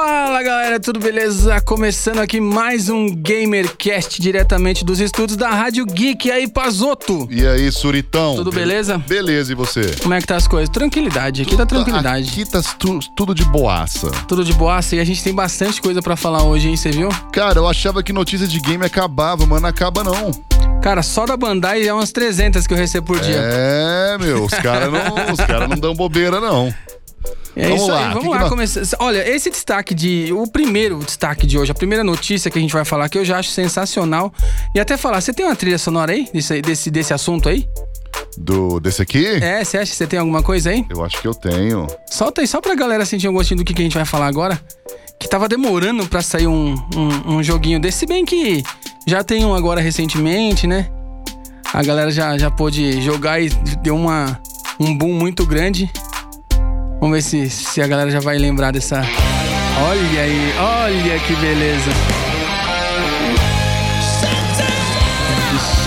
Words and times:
Fala 0.00 0.42
galera, 0.42 0.78
tudo 0.78 1.00
beleza? 1.00 1.58
Começando 1.62 2.18
aqui 2.18 2.38
mais 2.38 2.90
um 2.90 3.06
GamerCast 3.16 4.20
diretamente 4.20 4.84
dos 4.84 5.00
estúdios 5.00 5.38
da 5.38 5.48
Rádio 5.48 5.86
Geek. 5.86 6.28
E 6.28 6.30
aí, 6.30 6.46
Pazoto? 6.46 7.26
E 7.30 7.46
aí, 7.46 7.72
Suritão? 7.72 8.36
Tudo 8.36 8.52
beleza? 8.52 8.98
Beleza, 8.98 9.52
e 9.52 9.54
você? 9.54 9.96
Como 10.02 10.12
é 10.12 10.20
que 10.20 10.26
tá 10.26 10.36
as 10.36 10.46
coisas? 10.46 10.68
Tranquilidade, 10.68 11.40
aqui 11.40 11.56
tá 11.56 11.64
tranquilidade. 11.64 12.28
Aqui 12.30 12.44
tá 12.44 12.60
tu- 12.78 12.98
tudo 13.16 13.34
de 13.34 13.42
boaça. 13.46 14.10
Tudo 14.28 14.44
de 14.44 14.52
boaça 14.52 14.96
e 14.96 15.00
a 15.00 15.04
gente 15.04 15.24
tem 15.24 15.34
bastante 15.34 15.80
coisa 15.80 16.02
pra 16.02 16.14
falar 16.14 16.42
hoje, 16.42 16.68
hein? 16.68 16.76
Você 16.76 16.90
viu? 16.90 17.08
Cara, 17.32 17.58
eu 17.60 17.66
achava 17.66 18.02
que 18.02 18.12
notícia 18.12 18.46
de 18.46 18.60
game 18.60 18.84
acabava, 18.84 19.46
mas 19.46 19.62
não 19.62 19.68
acaba 19.70 20.04
não. 20.04 20.30
Cara, 20.82 21.02
só 21.02 21.24
da 21.24 21.38
Bandai 21.38 21.88
é 21.88 21.94
umas 21.94 22.12
300 22.12 22.66
que 22.66 22.74
eu 22.74 22.78
recebo 22.78 23.06
por 23.06 23.18
dia. 23.20 23.40
É, 23.40 24.18
meu, 24.18 24.44
os 24.44 24.52
caras 24.52 24.92
não, 24.92 25.32
os 25.32 25.40
cara 25.40 25.66
não 25.66 25.78
dão 25.78 25.94
bobeira, 25.94 26.38
não. 26.38 26.72
É 27.58 27.68
Vamos 27.68 27.82
isso 27.82 27.90
lá, 27.90 27.98
aí, 27.98 28.04
que 28.08 28.14
vamos 28.14 28.22
que 28.24 28.28
lá 28.34 28.40
nós- 28.40 28.48
começar. 28.50 28.82
Olha, 28.98 29.28
esse 29.28 29.48
destaque 29.50 29.94
de. 29.94 30.30
O 30.32 30.46
primeiro 30.46 30.98
destaque 30.98 31.46
de 31.46 31.58
hoje, 31.58 31.70
a 31.72 31.74
primeira 31.74 32.04
notícia 32.04 32.50
que 32.50 32.58
a 32.58 32.60
gente 32.60 32.72
vai 32.74 32.84
falar 32.84 33.08
que 33.08 33.16
eu 33.16 33.24
já 33.24 33.38
acho 33.38 33.50
sensacional. 33.50 34.30
E 34.74 34.80
até 34.80 34.96
falar, 34.98 35.20
você 35.22 35.32
tem 35.32 35.46
uma 35.46 35.56
trilha 35.56 35.78
sonora 35.78 36.12
aí? 36.12 36.28
Desse, 36.32 36.60
desse, 36.60 36.90
desse 36.90 37.14
assunto 37.14 37.48
aí? 37.48 37.66
Do, 38.36 38.78
desse 38.78 39.00
aqui? 39.00 39.24
É, 39.26 39.64
você 39.64 39.78
acha 39.78 39.90
que 39.90 39.96
você 39.96 40.06
tem 40.06 40.18
alguma 40.18 40.42
coisa 40.42 40.68
aí? 40.70 40.84
Eu 40.90 41.02
acho 41.02 41.18
que 41.20 41.26
eu 41.26 41.34
tenho. 41.34 41.86
Solta 42.10 42.42
aí 42.42 42.46
só 42.46 42.60
pra 42.60 42.74
galera 42.74 43.06
sentir 43.06 43.26
um 43.28 43.32
gostinho 43.32 43.58
do 43.58 43.64
que, 43.64 43.72
que 43.72 43.80
a 43.80 43.84
gente 43.84 43.94
vai 43.96 44.04
falar 44.04 44.26
agora. 44.26 44.60
Que 45.18 45.26
tava 45.26 45.48
demorando 45.48 46.06
pra 46.06 46.20
sair 46.20 46.46
um, 46.46 46.74
um, 46.94 47.36
um 47.36 47.42
joguinho 47.42 47.80
desse, 47.80 48.00
se 48.00 48.06
bem 48.06 48.22
que 48.26 48.62
já 49.06 49.24
tem 49.24 49.46
um 49.46 49.54
agora 49.54 49.80
recentemente, 49.80 50.66
né? 50.66 50.90
A 51.72 51.82
galera 51.82 52.10
já, 52.10 52.36
já 52.36 52.50
pôde 52.50 53.00
jogar 53.00 53.40
e 53.40 53.48
deu 53.82 53.96
uma, 53.96 54.38
um 54.78 54.94
boom 54.96 55.14
muito 55.14 55.46
grande. 55.46 55.90
Vamos 57.00 57.16
ver 57.16 57.22
se, 57.22 57.50
se 57.50 57.82
a 57.82 57.86
galera 57.86 58.10
já 58.10 58.20
vai 58.20 58.38
lembrar 58.38 58.72
dessa. 58.72 59.02
Olha 59.78 60.20
aí, 60.22 60.54
olha 60.58 61.18
que 61.20 61.34
beleza. 61.36 61.90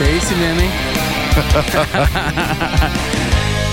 É 0.01 0.15
esse 0.15 0.33
mesmo, 0.35 0.61
hein? 0.61 0.71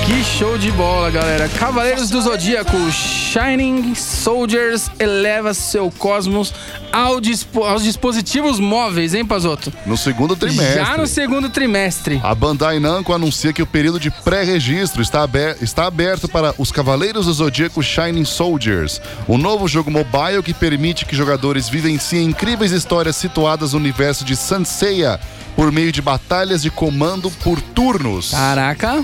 Que 0.07 0.23
show 0.23 0.57
de 0.57 0.71
bola, 0.71 1.11
galera. 1.11 1.49
Cavaleiros 1.49 2.11
do 2.11 2.21
Zodíaco, 2.23 2.77
Shining 2.93 3.93
Soldiers 3.97 4.89
eleva 5.01 5.53
seu 5.53 5.91
cosmos 5.91 6.55
ao 6.93 7.21
dispo- 7.21 7.65
aos 7.65 7.83
dispositivos 7.83 8.61
móveis, 8.61 9.15
hein, 9.15 9.25
Pazoto? 9.27 9.73
No 9.85 9.97
segundo 9.97 10.37
trimestre. 10.37 10.77
Já 10.85 10.97
no 10.97 11.09
segundo 11.09 11.51
trimestre. 11.51 12.21
A 12.23 12.33
Bandai 12.37 12.79
Namco 12.79 13.13
anuncia 13.13 13.53
que 13.53 13.61
o 13.63 13.67
período 13.67 13.99
de 13.99 14.11
pré-registro 14.13 15.03
está, 15.03 15.23
aber- 15.23 15.57
está 15.61 15.87
aberto 15.87 16.29
para 16.29 16.55
os 16.57 16.71
Cavaleiros 16.71 17.27
do 17.27 17.33
Zodíaco 17.33 17.83
Shining 17.83 18.25
Soldiers, 18.25 19.01
o 19.27 19.37
novo 19.37 19.67
jogo 19.67 19.91
mobile 19.91 20.41
que 20.45 20.55
permite 20.55 21.05
que 21.05 21.17
jogadores 21.17 21.69
vivenciem 21.69 22.27
incríveis 22.29 22.71
histórias 22.71 23.17
situadas 23.17 23.73
no 23.73 23.81
universo 23.81 24.25
de 24.25 24.37
Sanseiya 24.37 25.19
por 25.57 25.73
meio 25.73 25.91
de 25.91 26.01
batalhas 26.01 26.63
de 26.63 26.71
comando 26.71 27.29
por 27.43 27.61
turnos. 27.61 28.31
Caraca. 28.31 29.03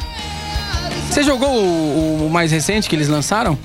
Você 1.12 1.22
jogou 1.22 1.50
o, 1.54 2.26
o 2.26 2.30
mais 2.30 2.50
recente 2.50 2.88
que 2.88 2.96
eles 2.96 3.06
lançaram? 3.06 3.58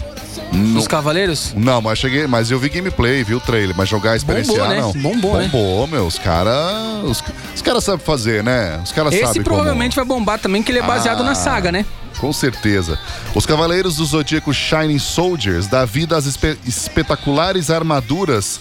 Não- 0.51 0.77
Os 0.79 0.85
Cavaleiros? 0.87 1.53
Não, 1.55 1.81
mas 1.81 1.97
cheguei, 1.97 2.27
mas 2.27 2.51
eu 2.51 2.59
vi 2.59 2.67
gameplay, 2.67 3.23
vi 3.23 3.35
o 3.35 3.39
trailer, 3.39 3.73
mas 3.75 3.87
jogar 3.87 4.17
experienciar 4.17 4.67
né? 4.69 4.81
não. 4.81 4.91
Bombou, 4.91 5.37
né? 5.37 5.47
Bombou, 5.49 5.87
meu, 5.87 6.05
os 6.05 6.19
caras, 6.19 7.03
os, 7.05 7.23
os 7.55 7.61
caras 7.61 7.85
sabem 7.85 8.05
fazer, 8.05 8.43
né? 8.43 8.79
Os 8.83 8.91
caras 8.91 9.13
sabem 9.13 9.29
Esse 9.29 9.39
provavelmente 9.41 9.95
vai 9.95 10.03
bombar 10.03 10.39
também, 10.39 10.61
que 10.61 10.71
ele 10.73 10.79
é 10.79 10.83
baseado 10.83 11.21
Ah. 11.21 11.25
na 11.25 11.35
saga, 11.35 11.71
né? 11.71 11.85
Com 12.19 12.33
certeza. 12.33 12.99
Os 13.33 13.45
Cavaleiros 13.45 13.95
do 13.95 14.05
Zodíaco 14.05 14.53
Shining 14.53 14.99
Soldiers 14.99 15.67
dá 15.67 15.85
vida 15.85 16.17
às 16.17 16.25
espe- 16.25 16.57
espetaculares 16.65 17.69
armaduras 17.69 18.59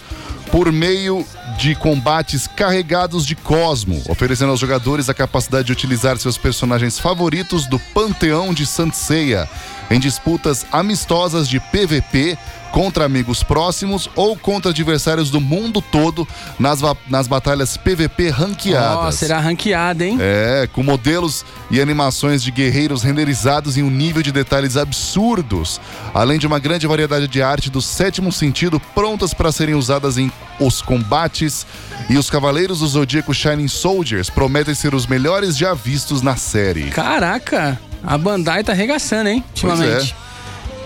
por 0.53 0.71
meio 0.71 1.27
de 1.57 1.75
combates 1.75 2.47
carregados 2.47 3.27
de 3.27 3.35
cosmo, 3.35 4.03
oferecendo 4.09 4.51
aos 4.51 4.61
jogadores 4.61 5.09
a 5.09 5.15
capacidade 5.15 5.67
de 5.67 5.73
utilizar 5.73 6.19
seus 6.19 6.37
personagens 6.37 6.99
favoritos 6.99 7.67
do 7.67 7.79
panteão 7.79 8.53
de 8.53 8.67
Sanseiya 8.67 9.49
em 9.91 9.99
disputas 9.99 10.67
amistosas 10.71 11.49
de 11.49 11.59
PVP 11.59 12.37
contra 12.77 13.07
amigos 13.07 13.43
próximos 13.43 14.07
ou 14.15 14.37
contra 14.37 14.71
adversários 14.71 15.31
do 15.31 15.41
mundo 15.41 15.81
todo 15.81 16.29
nas, 16.59 16.81
nas 17.09 17.27
batalhas 17.27 17.75
PVP 17.79 18.29
ranqueadas. 18.29 18.99
Ó, 18.99 19.11
será 19.11 19.41
ranqueada, 19.41 20.05
hein? 20.05 20.19
É, 20.21 20.69
com 20.71 20.83
modelos 20.83 21.43
e 21.71 21.81
animações 21.81 22.43
de 22.43 22.51
guerreiros 22.51 23.03
renderizados 23.03 23.79
em 23.79 23.83
um 23.83 23.89
nível 23.89 24.23
de 24.23 24.31
detalhes 24.31 24.77
absurdos, 24.77 25.81
além 26.13 26.39
de 26.39 26.47
uma 26.47 26.59
grande 26.59 26.87
variedade 26.87 27.27
de 27.27 27.41
arte 27.41 27.71
do 27.71 27.81
sétimo 27.81 28.31
sentido 28.31 28.79
prontas 28.95 29.33
para 29.33 29.51
serem 29.51 29.75
usadas 29.75 30.19
em 30.19 30.31
os 30.61 30.83
combates. 30.83 31.67
E 32.11 32.19
os 32.19 32.29
Cavaleiros 32.29 32.81
do 32.81 32.87
Zodíaco 32.87 33.33
Shining 33.33 33.69
Soldiers 33.69 34.29
prometem 34.29 34.75
ser 34.75 34.95
os 34.95 35.07
melhores 35.07 35.57
já 35.57 35.73
vistos 35.73 36.21
na 36.21 36.37
série. 36.37 36.91
Caraca, 36.91 37.81
a 38.05 38.19
Bandai 38.19 38.63
tá 38.63 38.73
arregaçando, 38.73 39.31
hein? 39.31 39.43
Ultimamente. 39.49 40.26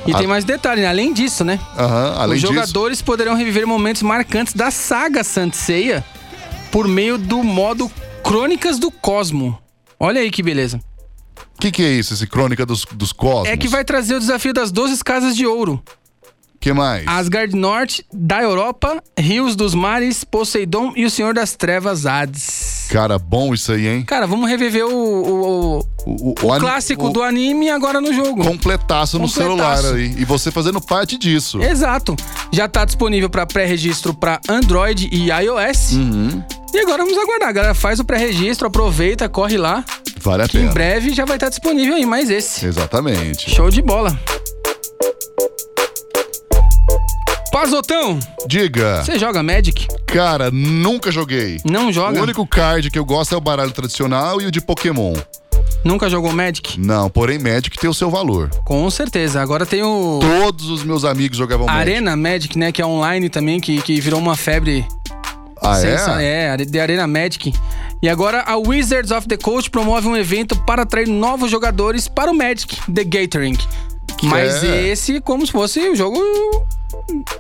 E 0.07 0.15
A- 0.15 0.19
tem 0.19 0.27
mais 0.27 0.45
detalhe, 0.45 0.81
né? 0.83 0.89
além 0.89 1.13
disso, 1.13 1.45
né? 1.45 1.59
Aham, 1.79 2.15
além 2.17 2.37
Os 2.37 2.41
disso. 2.41 2.53
jogadores 2.53 3.03
poderão 3.03 3.35
reviver 3.35 3.67
momentos 3.67 4.03
marcantes 4.03 4.55
da 4.55 4.71
saga 4.71 5.23
Sanseia 5.23 6.05
por 6.71 6.89
meio 6.89 7.19
do 7.19 7.43
modo 7.43 7.91
Crônicas 8.25 8.79
do 8.79 8.91
Cosmo. 8.91 9.59
Olha 9.99 10.21
aí 10.21 10.31
que 10.31 10.43
beleza. 10.43 10.81
O 11.57 11.61
que, 11.61 11.71
que 11.71 11.83
é 11.83 11.91
isso, 11.93 12.15
esse 12.15 12.27
Crônica 12.27 12.65
dos, 12.65 12.85
dos 12.93 13.13
Cosmos? 13.13 13.49
É 13.49 13.57
que 13.57 13.69
vai 13.69 13.85
trazer 13.85 14.15
o 14.15 14.19
desafio 14.21 14.53
das 14.55 14.73
12 14.73 15.03
casas 15.05 15.37
de 15.37 15.47
ouro. 15.47 15.83
que 16.59 16.73
mais? 16.73 17.07
Asgard 17.07 17.55
Norte, 17.55 18.05
da 18.13 18.43
Europa, 18.43 19.03
Rios 19.19 19.55
dos 19.57 19.75
Mares, 19.75 20.25
Poseidon 20.25 20.93
e 20.97 21.05
o 21.05 21.11
Senhor 21.11 21.35
das 21.35 21.55
Trevas 21.55 22.07
Hades. 22.07 22.80
Cara, 22.91 23.19
bom 23.19 23.55
isso 23.55 23.71
aí, 23.73 23.87
hein? 23.87 24.03
Cara, 24.03 24.27
vamos 24.27 24.49
reviver 24.51 24.85
o, 24.85 24.91
o, 24.93 25.79
o- 25.79 26.31
O, 26.31 26.35
clássico 26.59 27.09
do 27.11 27.23
anime 27.23 27.71
agora 27.71 28.01
no 28.01 28.13
jogo. 28.13 28.43
Completaço 28.45 29.19
no 29.19 29.29
Completaço. 29.29 29.83
celular 29.83 29.95
aí. 29.97 30.15
E 30.19 30.25
você 30.25 30.51
fazendo 30.51 30.81
parte 30.81 31.17
disso. 31.17 31.63
Exato. 31.63 32.17
Já 32.53 32.67
tá 32.69 32.85
disponível 32.85 33.31
para 33.31 33.47
pré-registro 33.47 34.13
para 34.13 34.41
Android 34.49 35.09
e 35.13 35.29
iOS. 35.31 35.93
Uhum. 35.93 36.43
E 36.75 36.79
agora 36.81 37.05
vamos 37.05 37.19
aguardar. 37.19 37.53
Galera, 37.53 37.75
faz 37.75 38.01
o 38.01 38.05
pré-registro, 38.05 38.67
aproveita, 38.67 39.29
corre 39.29 39.57
lá. 39.57 39.85
Vale 40.21 40.43
a 40.43 40.49
Que 40.49 40.59
em 40.59 40.61
pena. 40.63 40.73
breve 40.73 41.15
já 41.15 41.25
vai 41.25 41.37
estar 41.37 41.49
disponível 41.49 41.95
aí 41.95 42.05
mais 42.05 42.29
esse. 42.29 42.67
Exatamente. 42.67 43.51
Show 43.51 43.71
de 43.71 43.83
bola. 43.83 44.19
Pazotão, 47.53 48.19
Diga. 48.47 49.03
você 49.03 49.19
joga 49.19 49.43
Magic? 49.43 49.87
Cara, 50.07 50.51
nunca 50.53 51.11
joguei. 51.11 51.59
Não 51.65 51.93
joga? 51.93 52.21
O 52.21 52.23
único 52.23 52.47
card 52.47 52.91
que 52.91 52.99
eu 52.99 53.05
gosto 53.05 53.35
é 53.35 53.39
o 53.39 53.41
baralho 53.41 53.73
tradicional 53.73 54.41
e 54.41 54.47
o 54.47 54.51
de 54.53 54.61
Pokémon. 54.61 55.15
Nunca 55.85 56.09
jogou 56.09 56.33
Magic? 56.33 56.79
Não, 56.79 57.11
porém 57.11 57.39
Magic 57.39 57.77
tem 57.77 57.91
o 57.91 57.95
seu 57.95 58.09
valor. 58.11 58.51
Com 58.65 58.89
certeza. 58.91 59.41
Agora 59.43 59.67
tem 59.67 59.83
o 59.83 60.21
Todos 60.21 60.71
os 60.71 60.85
meus 60.85 61.05
amigos 61.05 61.37
jogavam 61.37 61.67
Magic. 61.67 61.81
Arena 61.81 62.17
Magic, 62.17 62.57
né? 62.59 62.71
Que 62.71 62.83
é 62.83 62.87
online 62.87 63.29
também, 63.29 63.59
que, 63.59 63.81
que 63.83 64.01
virou 64.01 64.21
uma 64.21 64.37
febre. 64.37 64.87
Ah, 65.61 65.75
sensa- 65.75 66.23
é? 66.23 66.55
É, 66.55 66.57
de 66.57 66.79
Arena 66.79 67.07
Magic. 67.07 67.53
E 68.01 68.09
agora 68.09 68.43
a 68.47 68.57
Wizards 68.57 69.11
of 69.11 69.27
the 69.27 69.37
Coast 69.37 69.69
promove 69.71 70.07
um 70.09 70.17
evento 70.17 70.57
para 70.65 70.83
atrair 70.83 71.09
novos 71.09 71.51
jogadores 71.51 72.09
para 72.09 72.31
o 72.31 72.35
Magic, 72.35 72.77
The 72.93 73.05
Gathering. 73.05 73.57
Mas 74.23 74.63
é? 74.65 74.89
esse 74.89 75.21
como 75.21 75.47
se 75.47 75.53
fosse 75.53 75.81
o 75.81 75.97
jogo 75.97 76.19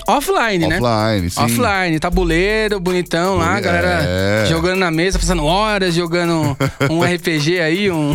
offline, 0.06 0.66
né? 0.66 0.78
Offline, 0.80 1.30
sim. 1.30 1.40
Offline, 1.42 1.98
tabuleiro, 2.00 2.80
bonitão 2.80 3.36
lá, 3.36 3.50
Boni- 3.50 3.60
galera 3.62 4.00
é. 4.02 4.46
jogando 4.48 4.78
na 4.78 4.90
mesa, 4.90 5.18
passando 5.18 5.44
horas, 5.44 5.94
jogando 5.94 6.56
um 6.90 7.02
RPG 7.04 7.60
aí, 7.60 7.90
um- 7.90 8.14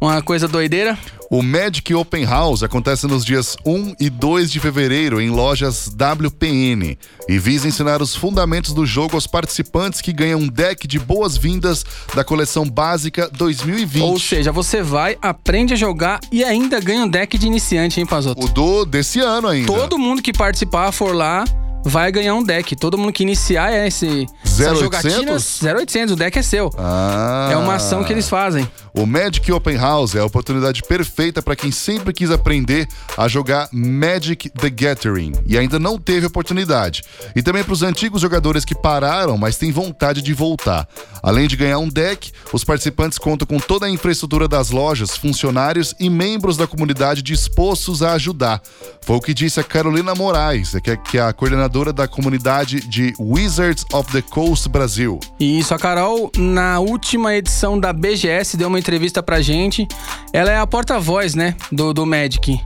uma 0.00 0.22
coisa 0.22 0.48
doideira. 0.48 0.98
O 1.32 1.40
Magic 1.40 1.94
Open 1.94 2.26
House 2.26 2.62
acontece 2.62 3.06
nos 3.06 3.24
dias 3.24 3.56
1 3.64 3.94
e 3.98 4.10
2 4.10 4.52
de 4.52 4.60
fevereiro 4.60 5.18
em 5.18 5.30
lojas 5.30 5.88
WPN 5.88 6.98
e 7.26 7.38
visa 7.38 7.66
ensinar 7.66 8.02
os 8.02 8.14
fundamentos 8.14 8.74
do 8.74 8.84
jogo 8.84 9.14
aos 9.14 9.26
participantes 9.26 10.02
que 10.02 10.12
ganham 10.12 10.40
um 10.40 10.46
deck 10.46 10.86
de 10.86 10.98
boas-vindas 10.98 11.86
da 12.14 12.22
coleção 12.22 12.68
básica 12.68 13.30
2020. 13.32 14.02
Ou 14.02 14.20
seja, 14.20 14.52
você 14.52 14.82
vai, 14.82 15.16
aprende 15.22 15.72
a 15.72 15.76
jogar 15.76 16.20
e 16.30 16.44
ainda 16.44 16.78
ganha 16.80 17.04
um 17.04 17.08
deck 17.08 17.38
de 17.38 17.46
iniciante, 17.46 17.98
hein, 17.98 18.04
Pazoto? 18.04 18.44
o 18.44 18.48
do 18.50 18.84
desse 18.84 19.18
ano 19.18 19.48
ainda. 19.48 19.72
Todo 19.72 19.98
mundo 19.98 20.20
que 20.20 20.34
participar, 20.34 20.92
for 20.92 21.14
lá, 21.14 21.46
vai 21.84 22.10
ganhar 22.12 22.34
um 22.34 22.42
deck. 22.42 22.76
Todo 22.76 22.96
mundo 22.96 23.12
que 23.12 23.22
iniciar 23.22 23.72
é 23.72 23.86
esse, 23.86 24.26
essa 24.44 24.72
0800? 24.72 24.80
jogatina. 24.80 25.80
0800, 25.80 26.12
o 26.12 26.16
deck 26.16 26.38
é 26.38 26.42
seu. 26.42 26.70
Ah. 26.78 27.50
É 27.52 27.56
uma 27.56 27.74
ação 27.74 28.04
que 28.04 28.12
eles 28.12 28.28
fazem. 28.28 28.68
O 28.94 29.06
Magic 29.06 29.50
Open 29.50 29.76
House 29.76 30.14
é 30.14 30.20
a 30.20 30.24
oportunidade 30.24 30.82
perfeita 30.82 31.40
para 31.40 31.56
quem 31.56 31.70
sempre 31.70 32.12
quis 32.12 32.30
aprender 32.30 32.86
a 33.16 33.26
jogar 33.26 33.68
Magic 33.72 34.50
the 34.50 34.68
Gathering 34.68 35.32
e 35.46 35.56
ainda 35.56 35.78
não 35.78 35.98
teve 35.98 36.26
oportunidade. 36.26 37.02
E 37.34 37.42
também 37.42 37.64
para 37.64 37.72
os 37.72 37.82
antigos 37.82 38.20
jogadores 38.20 38.64
que 38.64 38.74
pararam, 38.74 39.38
mas 39.38 39.56
têm 39.56 39.72
vontade 39.72 40.20
de 40.20 40.34
voltar. 40.34 40.86
Além 41.22 41.48
de 41.48 41.56
ganhar 41.56 41.78
um 41.78 41.88
deck, 41.88 42.32
os 42.52 42.64
participantes 42.64 43.18
contam 43.18 43.46
com 43.46 43.58
toda 43.58 43.86
a 43.86 43.90
infraestrutura 43.90 44.46
das 44.46 44.70
lojas, 44.70 45.16
funcionários 45.16 45.94
e 45.98 46.10
membros 46.10 46.56
da 46.56 46.66
comunidade 46.66 47.22
dispostos 47.22 48.02
a 48.02 48.12
ajudar. 48.12 48.60
Foi 49.00 49.16
o 49.16 49.20
que 49.20 49.32
disse 49.32 49.58
a 49.58 49.64
Carolina 49.64 50.14
Moraes, 50.14 50.72
que 50.82 50.90
é, 50.90 50.96
que 50.96 51.18
é 51.18 51.22
a 51.22 51.32
coordenadora 51.32 51.71
criadora 51.72 51.92
da 51.92 52.06
comunidade 52.06 52.80
de 52.80 53.14
Wizards 53.18 53.86
of 53.94 54.12
the 54.12 54.20
Coast 54.20 54.68
Brasil. 54.68 55.18
Isso, 55.40 55.72
a 55.72 55.78
Carol, 55.78 56.30
na 56.36 56.78
última 56.80 57.34
edição 57.34 57.80
da 57.80 57.94
BGS, 57.94 58.58
deu 58.58 58.68
uma 58.68 58.78
entrevista 58.78 59.22
pra 59.22 59.40
gente. 59.40 59.88
Ela 60.34 60.50
é 60.50 60.58
a 60.58 60.66
porta-voz, 60.66 61.34
né, 61.34 61.56
do, 61.70 61.94
do 61.94 62.04
Magic. 62.04 62.60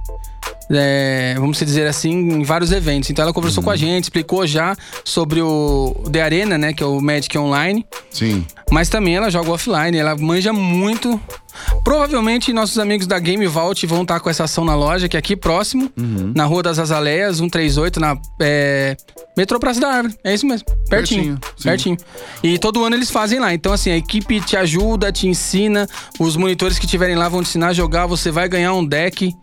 É, 0.71 1.35
vamos 1.39 1.59
dizer 1.59 1.87
assim, 1.87 2.13
em 2.13 2.43
vários 2.43 2.73
eventos. 2.73 3.11
Então 3.11 3.23
ela 3.23 3.33
conversou 3.33 3.63
com 3.63 3.71
a 3.71 3.77
gente, 3.77 4.05
explicou 4.05 4.47
já 4.47 4.77
sobre 5.05 5.41
o 5.41 5.95
The 6.11 6.23
Arena, 6.23 6.59
né, 6.59 6.73
que 6.73 6.83
é 6.83 6.87
o 6.87 7.01
Magic 7.01 7.37
Online. 7.39 7.87
Sim. 8.11 8.45
Mas 8.71 8.89
também 8.89 9.15
ela 9.15 9.31
joga 9.31 9.51
offline, 9.51 9.97
ela 9.97 10.17
manja 10.17 10.53
muito. 10.53 11.21
Provavelmente 11.85 12.53
nossos 12.53 12.79
amigos 12.79 13.07
da 13.07 13.19
Game 13.19 13.47
Vault 13.47 13.87
vão 13.87 14.03
estar 14.03 14.21
com 14.21 14.29
essa 14.29 14.45
ação 14.45 14.65
na 14.65 14.75
loja, 14.75 15.09
que 15.09 15.17
é 15.17 15.19
aqui 15.19 15.37
próximo, 15.37 15.91
na 16.35 16.45
Rua 16.45 16.63
das 16.63 16.79
Azaleias, 16.79 17.39
138, 17.39 17.99
na 17.99 18.19
é, 18.41 18.97
Metrô 19.37 19.61
Praça 19.61 19.81
da 19.81 19.89
Árvore. 19.89 20.15
É 20.25 20.35
isso 20.35 20.47
mesmo. 20.47 20.67
Pertinho. 20.89 21.39
Pertinho. 21.63 21.97
Pertinho. 21.97 21.97
E 22.43 22.59
todo 22.59 22.83
ano 22.85 22.97
eles 22.97 23.11
fazem 23.11 23.39
lá. 23.39 23.53
Então, 23.53 23.73
assim, 23.73 23.91
a 23.91 23.97
equipe 23.97 24.41
te 24.41 24.57
ajuda, 24.57 25.13
te 25.13 25.29
ensina. 25.29 25.87
Os 26.19 26.37
monitores 26.37 26.79
que 26.79 26.87
estiverem 26.87 27.17
lá 27.17 27.29
vão 27.29 27.43
te 27.43 27.51
ensinar 27.51 27.69
a 27.69 27.73
jogar. 27.75 28.07
Você 28.07 28.31
vai 28.31 28.49
ganhar 28.49 28.73
um 28.73 28.85
deck. 28.85 29.35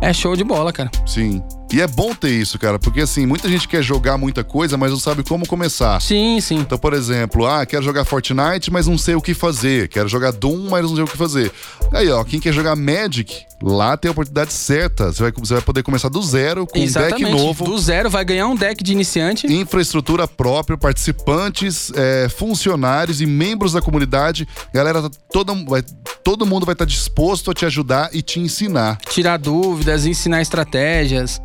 É 0.00 0.12
show 0.12 0.34
de 0.34 0.44
bola, 0.44 0.72
cara. 0.72 0.90
Sim. 1.06 1.42
E 1.72 1.80
é 1.80 1.86
bom 1.86 2.12
ter 2.12 2.30
isso, 2.30 2.58
cara, 2.58 2.80
porque 2.80 3.00
assim, 3.00 3.24
muita 3.24 3.48
gente 3.48 3.68
quer 3.68 3.80
jogar 3.80 4.18
muita 4.18 4.42
coisa, 4.42 4.76
mas 4.76 4.90
não 4.90 4.98
sabe 4.98 5.22
como 5.22 5.46
começar. 5.46 6.00
Sim, 6.00 6.40
sim. 6.40 6.56
Então, 6.56 6.76
por 6.76 6.92
exemplo, 6.92 7.46
ah, 7.46 7.64
quero 7.64 7.84
jogar 7.84 8.04
Fortnite, 8.04 8.72
mas 8.72 8.88
não 8.88 8.98
sei 8.98 9.14
o 9.14 9.22
que 9.22 9.34
fazer. 9.34 9.88
Quero 9.88 10.08
jogar 10.08 10.32
Doom, 10.32 10.68
mas 10.68 10.82
não 10.82 10.96
sei 10.96 11.04
o 11.04 11.06
que 11.06 11.16
fazer. 11.16 11.52
Aí, 11.92 12.10
ó, 12.10 12.24
quem 12.24 12.40
quer 12.40 12.52
jogar 12.52 12.74
Magic, 12.74 13.44
lá 13.62 13.96
tem 13.96 14.08
a 14.08 14.12
oportunidade 14.12 14.52
certa. 14.52 15.12
Você 15.12 15.22
vai, 15.22 15.32
você 15.32 15.54
vai 15.54 15.62
poder 15.62 15.84
começar 15.84 16.08
do 16.08 16.20
zero, 16.20 16.66
com 16.66 16.76
um 16.76 16.82
Exatamente. 16.82 17.24
deck 17.24 17.36
novo. 17.36 17.64
Do 17.64 17.78
zero 17.78 18.10
vai 18.10 18.24
ganhar 18.24 18.48
um 18.48 18.56
deck 18.56 18.82
de 18.82 18.92
iniciante. 18.92 19.46
Infraestrutura 19.46 20.26
própria, 20.26 20.76
participantes, 20.76 21.92
é, 21.94 22.28
funcionários 22.28 23.20
e 23.20 23.26
membros 23.26 23.74
da 23.74 23.80
comunidade. 23.80 24.46
Galera, 24.74 25.02
tá 25.02 25.10
todo, 25.32 25.64
vai, 25.66 25.84
todo 26.24 26.44
mundo 26.44 26.66
vai 26.66 26.72
estar 26.72 26.84
disposto 26.84 27.48
a 27.52 27.54
te 27.54 27.64
ajudar 27.64 28.10
e 28.12 28.22
te 28.22 28.40
ensinar. 28.40 28.98
Tirar 29.08 29.36
dúvidas, 29.36 30.04
ensinar 30.04 30.42
estratégias. 30.42 31.40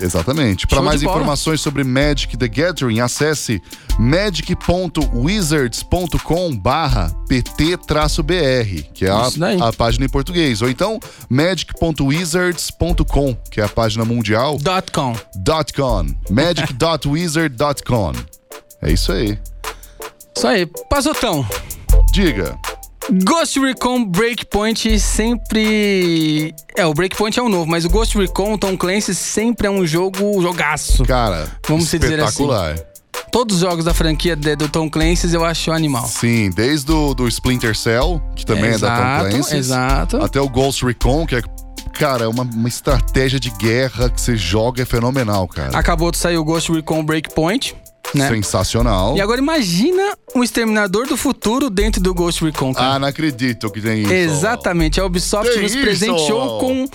Exatamente. 0.00 0.66
Para 0.66 0.82
mais 0.82 1.02
informações 1.02 1.60
sobre 1.60 1.84
Magic 1.84 2.34
the 2.36 2.48
Gathering, 2.48 2.98
acesse 3.00 3.62
magic.wizards.com 3.98 6.56
barra 6.56 7.12
pt-br, 7.28 8.82
que 8.94 9.04
é 9.04 9.10
a, 9.10 9.28
a 9.68 9.72
página 9.72 10.06
em 10.06 10.08
português. 10.08 10.62
Ou 10.62 10.70
então 10.70 11.00
magic.wizards.com, 11.28 13.34
que 13.50 13.60
é 13.60 13.64
a 13.64 13.68
página 13.68 14.04
mundial. 14.04 14.56
.com. 14.92 15.14
.com. 15.76 16.06
magic.wizard.com. 16.30 18.12
É 18.80 18.92
isso 18.92 19.10
aí. 19.12 19.36
Isso 20.36 20.46
aí. 20.46 20.66
Pazotão. 20.88 21.44
Diga. 22.12 22.56
Ghost 23.10 23.58
Recon 23.58 24.04
Breakpoint 24.04 24.98
sempre. 25.00 26.54
É, 26.76 26.84
o 26.86 26.92
Breakpoint 26.92 27.38
é 27.38 27.42
o 27.42 27.48
novo, 27.48 27.66
mas 27.66 27.84
o 27.84 27.88
Ghost 27.88 28.16
Recon 28.18 28.56
Tom 28.58 28.76
Clancy 28.76 29.14
sempre 29.14 29.66
é 29.66 29.70
um 29.70 29.86
jogo 29.86 30.40
jogaço. 30.42 31.04
Cara, 31.04 31.48
Vamos 31.66 31.84
dizer 31.90 31.98
assim. 31.98 32.14
espetacular. 32.14 32.78
Todos 33.32 33.56
os 33.56 33.60
jogos 33.62 33.84
da 33.84 33.92
franquia 33.92 34.34
de- 34.36 34.56
do 34.56 34.68
Tom 34.68 34.88
Clancy 34.90 35.32
eu 35.34 35.44
acho 35.44 35.70
animal. 35.72 36.06
Sim, 36.06 36.50
desde 36.50 36.90
o 36.92 37.14
do 37.14 37.26
Splinter 37.28 37.76
Cell, 37.76 38.22
que 38.34 38.44
também 38.44 38.70
é 38.72 38.78
da 38.78 39.20
Tom 39.24 39.30
Clancy. 39.30 39.56
exato. 39.56 40.16
Até 40.18 40.40
o 40.40 40.48
Ghost 40.48 40.84
Recon, 40.84 41.26
que 41.26 41.36
é, 41.36 41.42
cara, 41.92 42.24
é 42.24 42.28
uma, 42.28 42.42
uma 42.42 42.68
estratégia 42.68 43.38
de 43.40 43.50
guerra 43.50 44.08
que 44.10 44.20
você 44.20 44.36
joga, 44.36 44.82
é 44.82 44.86
fenomenal, 44.86 45.46
cara. 45.48 45.76
Acabou 45.76 46.10
de 46.10 46.16
sair 46.18 46.38
o 46.38 46.44
Ghost 46.44 46.72
Recon 46.72 47.02
Breakpoint, 47.04 47.74
né? 48.14 48.28
Sensacional. 48.28 49.16
E 49.16 49.20
agora 49.20 49.40
imagina 49.40 50.16
um 50.34 50.42
Exterminador 50.42 51.06
do 51.06 51.16
Futuro 51.16 51.70
dentro 51.70 52.00
do 52.00 52.14
Ghost 52.14 52.44
Recon, 52.44 52.72
cara. 52.74 52.94
Ah, 52.94 52.98
não 52.98 53.08
acredito 53.08 53.70
que 53.70 53.80
tem 53.80 54.02
isso. 54.02 54.12
Exatamente, 54.12 55.00
a 55.00 55.04
Ubisoft 55.04 55.52
Que 55.52 55.60
nos 55.60 55.72
isso? 55.72 55.80
presenteou 55.82 56.58
com 56.58 56.88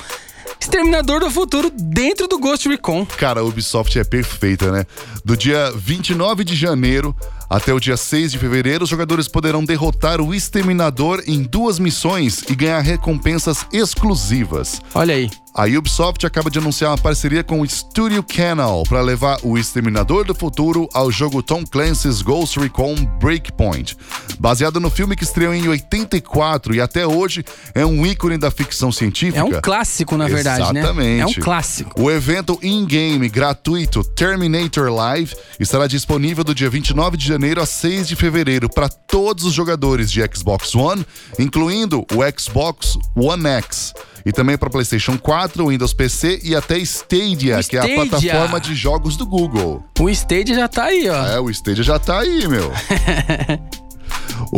Exterminador 0.59 1.19
do 1.19 1.29
Futuro 1.29 1.69
dentro 1.75 2.27
do 2.27 2.39
Ghost 2.39 2.67
Recon. 2.67 3.05
Cara, 3.05 3.41
a 3.41 3.43
Ubisoft 3.43 3.97
é 3.99 4.03
perfeita, 4.03 4.71
né? 4.71 4.85
Do 5.23 5.35
dia 5.35 5.71
29 5.75 6.43
de 6.43 6.55
janeiro 6.55 7.15
até 7.53 7.71
o 7.71 7.79
dia 7.79 7.95
6 7.95 8.31
de 8.31 8.39
fevereiro, 8.39 8.83
os 8.83 8.89
jogadores 8.89 9.27
poderão 9.27 9.63
derrotar 9.63 10.19
o 10.19 10.33
Exterminador 10.33 11.21
em 11.27 11.43
duas 11.43 11.77
missões 11.77 12.41
e 12.49 12.55
ganhar 12.55 12.79
recompensas 12.79 13.63
exclusivas. 13.71 14.81
Olha 14.95 15.13
aí. 15.13 15.29
A 15.55 15.65
Ubisoft 15.65 16.25
acaba 16.25 16.49
de 16.49 16.57
anunciar 16.57 16.89
uma 16.89 16.97
parceria 16.97 17.43
com 17.43 17.61
o 17.61 17.69
Studio 17.69 18.23
Canal 18.23 18.81
para 18.89 19.01
levar 19.01 19.37
o 19.43 19.55
Exterminador 19.55 20.25
do 20.25 20.33
Futuro 20.33 20.89
ao 20.91 21.11
jogo 21.11 21.43
Tom 21.43 21.63
Clancy's 21.63 22.23
Ghost 22.23 22.59
Recon 22.59 22.95
Breakpoint. 23.21 23.95
Baseado 24.39 24.79
no 24.79 24.89
filme 24.89 25.15
que 25.15 25.23
estreou 25.23 25.53
em 25.53 25.67
84 25.67 26.73
e 26.73 26.81
até 26.81 27.05
hoje 27.05 27.45
é 27.75 27.85
um 27.85 28.03
ícone 28.03 28.35
da 28.35 28.49
ficção 28.49 28.91
científica. 28.91 29.37
É 29.37 29.43
um 29.43 29.61
clássico, 29.61 30.17
na 30.17 30.27
verdade, 30.27 30.73
né? 30.73 30.79
Exatamente. 30.79 31.21
É 31.21 31.25
um 31.27 31.33
clássico. 31.33 32.01
O 32.01 32.09
evento 32.09 32.57
in-game 32.63 33.29
gratuito 33.29 34.03
Terminator 34.03 34.91
Live 34.91 35.35
estará 35.59 35.85
disponível 35.85 36.43
do 36.43 36.55
dia 36.55 36.67
29 36.67 37.15
de 37.15 37.27
janeiro 37.27 37.42
a 37.59 37.65
6 37.65 38.07
de 38.07 38.15
fevereiro 38.15 38.69
para 38.69 38.87
todos 38.87 39.43
os 39.43 39.53
jogadores 39.53 40.09
de 40.11 40.21
Xbox 40.33 40.73
One, 40.73 41.05
incluindo 41.37 42.05
o 42.13 42.39
Xbox 42.39 42.97
One 43.15 43.45
X. 43.45 43.93
E 44.25 44.31
também 44.31 44.57
para 44.57 44.69
PlayStation 44.69 45.17
4, 45.17 45.67
Windows 45.67 45.93
PC 45.93 46.39
e 46.43 46.55
até 46.55 46.77
Stadia, 46.79 47.59
O 47.59 47.63
que 47.67 47.75
é 47.75 47.81
a 47.81 47.83
Stadia. 47.85 47.95
plataforma 48.09 48.59
de 48.59 48.73
jogos 48.73 49.17
do 49.17 49.25
Google. 49.25 49.83
O 49.99 50.09
Stadia 50.09 50.55
já 50.55 50.67
tá 50.69 50.85
aí, 50.85 51.09
ó. 51.09 51.25
É, 51.27 51.39
o 51.41 51.49
Stadia 51.49 51.83
já 51.83 51.99
tá 51.99 52.19
aí, 52.19 52.47
meu. 52.47 52.71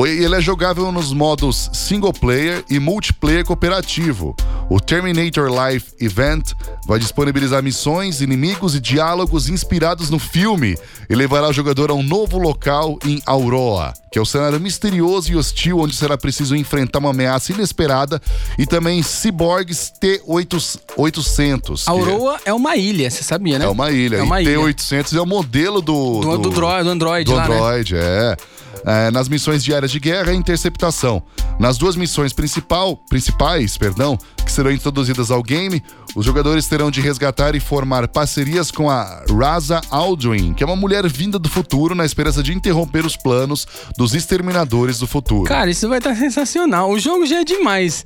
Ele 0.05 0.35
é 0.35 0.41
jogável 0.41 0.91
nos 0.91 1.13
modos 1.13 1.69
single 1.73 2.11
player 2.13 2.63
e 2.69 2.79
multiplayer 2.79 3.45
cooperativo. 3.45 4.35
O 4.69 4.79
Terminator 4.79 5.49
Live 5.51 5.85
Event 5.99 6.51
vai 6.85 6.99
disponibilizar 6.99 7.63
missões, 7.63 8.21
inimigos 8.21 8.75
e 8.75 8.79
diálogos 8.79 9.49
inspirados 9.49 10.09
no 10.09 10.19
filme 10.19 10.77
e 11.09 11.15
levará 11.15 11.47
o 11.49 11.53
jogador 11.53 11.89
a 11.89 11.93
um 11.93 12.03
novo 12.03 12.37
local 12.37 12.97
em 13.03 13.21
Aurora, 13.25 13.93
que 14.11 14.19
é 14.19 14.21
o 14.21 14.25
cenário 14.25 14.59
misterioso 14.59 15.31
e 15.31 15.35
hostil 15.35 15.79
onde 15.79 15.95
será 15.95 16.17
preciso 16.17 16.55
enfrentar 16.55 16.99
uma 16.99 17.09
ameaça 17.09 17.51
inesperada 17.51 18.21
e 18.57 18.65
também 18.65 19.01
ciborgues 19.01 19.91
T-800. 19.99 21.83
que 21.83 21.89
é- 21.89 21.91
Aurora 21.91 22.39
é 22.45 22.53
uma 22.53 22.75
ilha, 22.75 23.09
você 23.09 23.23
sabia, 23.23 23.57
né? 23.59 23.65
é 23.65 23.69
uma 23.69 23.91
ilha. 23.91 24.17
É 24.17 24.21
uma 24.23 24.41
e 24.41 24.45
ilha. 24.45 24.57
T-800 24.59 25.17
é 25.17 25.21
o 25.21 25.25
modelo 25.25 25.81
do... 25.81 26.19
Do, 26.21 26.37
do, 26.37 26.49
dro- 26.51 26.83
do 26.83 26.89
Android 26.89 27.25
do 27.29 27.35
lá, 27.35 27.47
né? 27.47 27.55
Android, 27.55 27.95
é. 27.95 28.37
É, 28.85 29.09
Nas 29.11 29.27
missões 29.27 29.63
diárias 29.63 29.89
de 29.91 29.99
guerra 29.99 30.31
e 30.33 30.35
interceptação. 30.35 31.23
Nas 31.59 31.77
duas 31.77 31.95
missões 31.95 32.33
principal, 32.33 32.95
principais, 33.09 33.77
perdão, 33.77 34.17
que 34.45 34.51
serão 34.51 34.71
introduzidas 34.71 35.31
ao 35.31 35.41
game, 35.41 35.81
os 36.15 36.25
jogadores 36.25 36.65
terão 36.67 36.89
de 36.89 37.01
resgatar 37.01 37.55
e 37.55 37.59
formar 37.59 38.07
parcerias 38.07 38.71
com 38.71 38.89
a 38.89 39.23
Raza 39.29 39.81
Aldrin, 39.91 40.53
que 40.53 40.63
é 40.63 40.65
uma 40.65 40.75
mulher 40.75 41.07
vinda 41.07 41.37
do 41.37 41.49
futuro 41.49 41.93
na 41.93 42.05
esperança 42.05 42.41
de 42.41 42.53
interromper 42.53 43.05
os 43.05 43.17
planos 43.17 43.67
dos 43.97 44.15
exterminadores 44.15 44.97
do 44.99 45.07
futuro. 45.07 45.43
Cara, 45.43 45.69
isso 45.69 45.89
vai 45.89 45.97
estar 45.97 46.15
sensacional. 46.15 46.89
O 46.89 46.97
jogo 46.97 47.25
já 47.25 47.41
é 47.41 47.43
demais. 47.43 48.05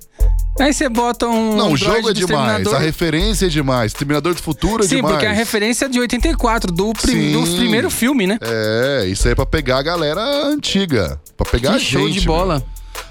Aí 0.59 0.73
você 0.73 0.89
bota 0.89 1.27
um. 1.27 1.55
Não, 1.55 1.71
o 1.71 1.77
jogo 1.77 2.09
é 2.09 2.13
demais, 2.13 2.67
a 2.67 2.79
referência 2.79 3.45
é 3.45 3.49
demais, 3.49 3.93
Exterminador 3.93 4.33
do 4.33 4.41
Futuro 4.41 4.83
é 4.83 4.87
Sim, 4.87 4.97
demais. 4.97 5.13
porque 5.13 5.25
a 5.25 5.31
referência 5.31 5.85
é 5.85 5.87
de 5.87 5.99
84, 5.99 6.73
do, 6.73 6.91
prim... 6.93 7.13
Sim. 7.13 7.31
do 7.31 7.55
primeiro 7.55 7.89
filme, 7.89 8.27
né? 8.27 8.37
É, 8.41 9.05
isso 9.07 9.27
aí 9.27 9.31
é 9.31 9.35
pra 9.35 9.45
pegar 9.45 9.77
a 9.77 9.81
galera 9.81 10.21
antiga. 10.47 11.19
Pra 11.37 11.45
pegar 11.49 11.69
que 11.69 11.75
a 11.75 11.79
gente. 11.79 11.91
show 11.91 12.09
de 12.09 12.27
meu. 12.27 12.63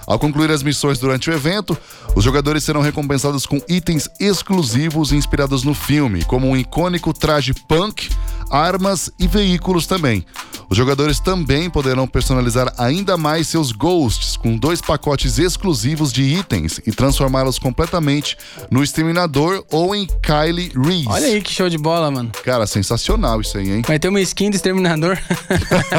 Ao 0.08 0.18
concluir 0.18 0.50
as 0.50 0.62
missões 0.62 0.98
durante 0.98 1.28
o 1.28 1.34
evento, 1.34 1.76
os 2.16 2.24
jogadores 2.24 2.64
serão 2.64 2.80
recompensados 2.80 3.44
com 3.44 3.60
itens 3.68 4.08
exclusivos 4.18 5.12
inspirados 5.12 5.64
no 5.64 5.74
filme, 5.74 6.24
como 6.24 6.48
um 6.48 6.56
icônico 6.56 7.12
traje 7.12 7.52
punk, 7.52 8.08
armas 8.50 9.12
e 9.18 9.26
veículos 9.28 9.86
também. 9.86 10.24
Os 10.70 10.76
jogadores 10.76 11.18
também 11.18 11.70
poderão 11.70 12.06
personalizar 12.06 12.72
ainda 12.76 13.16
mais 13.16 13.48
seus 13.48 13.72
ghosts 13.72 14.36
com 14.36 14.56
dois 14.56 14.80
pacotes 14.80 15.38
exclusivos 15.38 16.12
de 16.12 16.22
itens 16.22 16.80
e 16.86 16.92
transformá-los 16.92 17.58
completamente 17.58 18.36
no 18.70 18.82
Exterminador 18.82 19.64
ou 19.70 19.94
em 19.94 20.06
Kylie 20.06 20.72
Reese. 20.76 21.08
Olha 21.08 21.26
aí 21.26 21.40
que 21.40 21.52
show 21.52 21.68
de 21.68 21.78
bola, 21.78 22.10
mano. 22.10 22.30
Cara, 22.44 22.66
sensacional 22.66 23.40
isso 23.40 23.56
aí, 23.56 23.70
hein? 23.70 23.82
Vai 23.86 23.98
ter 23.98 24.08
uma 24.08 24.20
skin 24.20 24.50
do 24.50 24.56
Exterminador. 24.56 25.18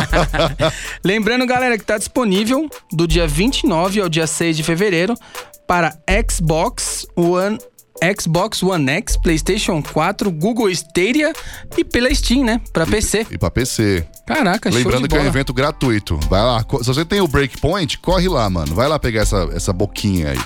Lembrando, 1.04 1.46
galera, 1.48 1.78
que 1.78 1.84
tá 1.84 1.98
disponível 1.98 2.70
do 2.92 3.08
dia 3.08 3.28
29 3.28 4.02
ao 4.02 4.10
dia 4.10 4.28
6 4.28 4.58
de 4.58 4.64
fevereiro 4.64 5.16
para 5.68 5.98
Xbox 6.30 7.06
One, 7.16 7.60
Xbox 8.20 8.64
One 8.64 8.90
X, 8.92 9.18
PlayStation 9.18 9.82
4, 9.84 10.32
Google 10.32 10.70
Stadia 10.70 11.34
e 11.78 11.84
pela 11.84 12.14
Steam, 12.14 12.44
né? 12.46 12.62
Pra 12.72 12.86
PC. 12.86 13.28
E 13.30 13.38
pra 13.38 13.52
PC. 13.52 14.06
Caraca, 14.26 14.70
Lembrando 14.70 15.08
que 15.08 15.16
é 15.16 15.18
um 15.18 15.22
bola. 15.24 15.30
evento 15.30 15.54
gratuito. 15.54 16.18
Vai 16.30 16.42
lá. 16.42 16.60
Se 16.82 16.86
você 16.86 17.04
tem 17.04 17.20
o 17.20 17.28
Breakpoint, 17.28 17.98
corre 18.00 18.30
lá, 18.30 18.50
mano. 18.50 18.74
Vai 18.74 18.88
lá 18.88 18.98
pegar 18.98 19.22
essa, 19.22 19.50
essa 19.54 19.74
boquinha 19.74 20.30
aí. 20.32 20.40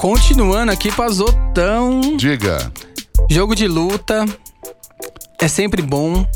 Continuando 0.00 0.70
aqui, 0.72 0.92
Pazotão. 0.92 2.00
Diga. 2.16 2.70
Jogo 3.30 3.54
de 3.54 3.66
luta. 3.66 4.24
É 5.40 5.48
sempre 5.48 5.80
bom. 5.80 6.26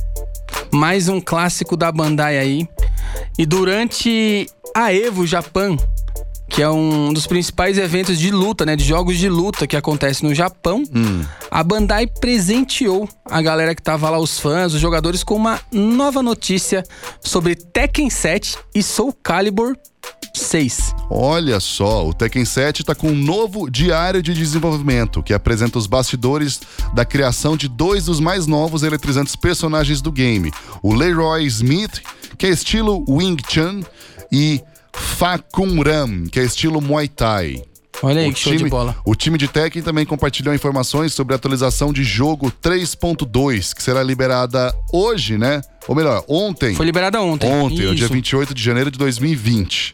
Mais 0.72 1.08
um 1.08 1.20
clássico 1.20 1.76
da 1.76 1.92
Bandai 1.92 2.38
aí. 2.38 2.68
E 3.38 3.44
durante 3.44 4.46
a 4.74 4.92
Evo 4.92 5.26
Japan, 5.26 5.76
que 6.58 6.62
é 6.64 6.68
um 6.68 7.12
dos 7.12 7.24
principais 7.24 7.78
eventos 7.78 8.18
de 8.18 8.32
luta, 8.32 8.66
né, 8.66 8.74
de 8.74 8.82
jogos 8.82 9.16
de 9.16 9.28
luta 9.28 9.64
que 9.64 9.76
acontece 9.76 10.24
no 10.24 10.34
Japão, 10.34 10.82
Hum. 10.92 11.24
a 11.48 11.62
Bandai 11.62 12.08
presenteou 12.08 13.08
a 13.24 13.40
galera 13.40 13.76
que 13.76 13.80
tava 13.80 14.10
lá, 14.10 14.18
os 14.18 14.40
fãs, 14.40 14.74
os 14.74 14.80
jogadores, 14.80 15.22
com 15.22 15.36
uma 15.36 15.60
nova 15.70 16.20
notícia 16.20 16.82
sobre 17.20 17.54
Tekken 17.54 18.10
7 18.10 18.58
e 18.74 18.82
Soul 18.82 19.12
Calibur 19.22 19.76
6. 20.34 20.96
Olha 21.08 21.60
só, 21.60 22.04
o 22.08 22.12
Tekken 22.12 22.44
7 22.44 22.80
está 22.80 22.92
com 22.92 23.06
um 23.06 23.14
novo 23.14 23.70
diário 23.70 24.20
de 24.20 24.34
desenvolvimento 24.34 25.22
que 25.22 25.32
apresenta 25.32 25.78
os 25.78 25.86
bastidores 25.86 26.58
da 26.92 27.04
criação 27.04 27.56
de 27.56 27.68
dois 27.68 28.06
dos 28.06 28.18
mais 28.18 28.48
novos 28.48 28.82
eletrizantes 28.82 29.36
personagens 29.36 30.02
do 30.02 30.10
game: 30.10 30.50
o 30.82 30.92
Leroy 30.92 31.46
Smith, 31.46 32.02
que 32.36 32.46
é 32.46 32.50
estilo 32.50 33.04
Wing 33.08 33.40
Chun, 33.48 33.84
e 34.32 34.60
Fakun 34.92 35.82
Ram, 35.82 36.24
que 36.30 36.40
é 36.40 36.44
estilo 36.44 36.80
Muay 36.80 37.08
Thai. 37.08 37.62
Olha 38.00 38.20
aí 38.20 38.28
O 38.30 38.32
que 38.32 38.38
show 38.38 38.52
de 38.52 38.58
time- 38.58 38.70
bola. 38.70 38.96
O 39.04 39.14
time 39.16 39.36
de 39.36 39.48
Tekken 39.48 39.82
também 39.82 40.06
compartilhou 40.06 40.54
informações 40.54 41.12
sobre 41.12 41.34
a 41.34 41.36
atualização 41.36 41.92
de 41.92 42.04
jogo 42.04 42.52
3.2, 42.62 43.74
que 43.74 43.82
será 43.82 44.02
liberada 44.04 44.72
hoje, 44.92 45.36
né? 45.36 45.60
Ou 45.88 45.96
melhor, 45.96 46.24
ontem. 46.28 46.74
Foi 46.76 46.86
liberada 46.86 47.20
ontem. 47.20 47.50
Ontem, 47.50 47.76
dia 47.76 47.92
Isso. 48.04 48.12
28 48.12 48.54
de 48.54 48.62
janeiro 48.62 48.90
de 48.90 48.98
2020. 48.98 49.92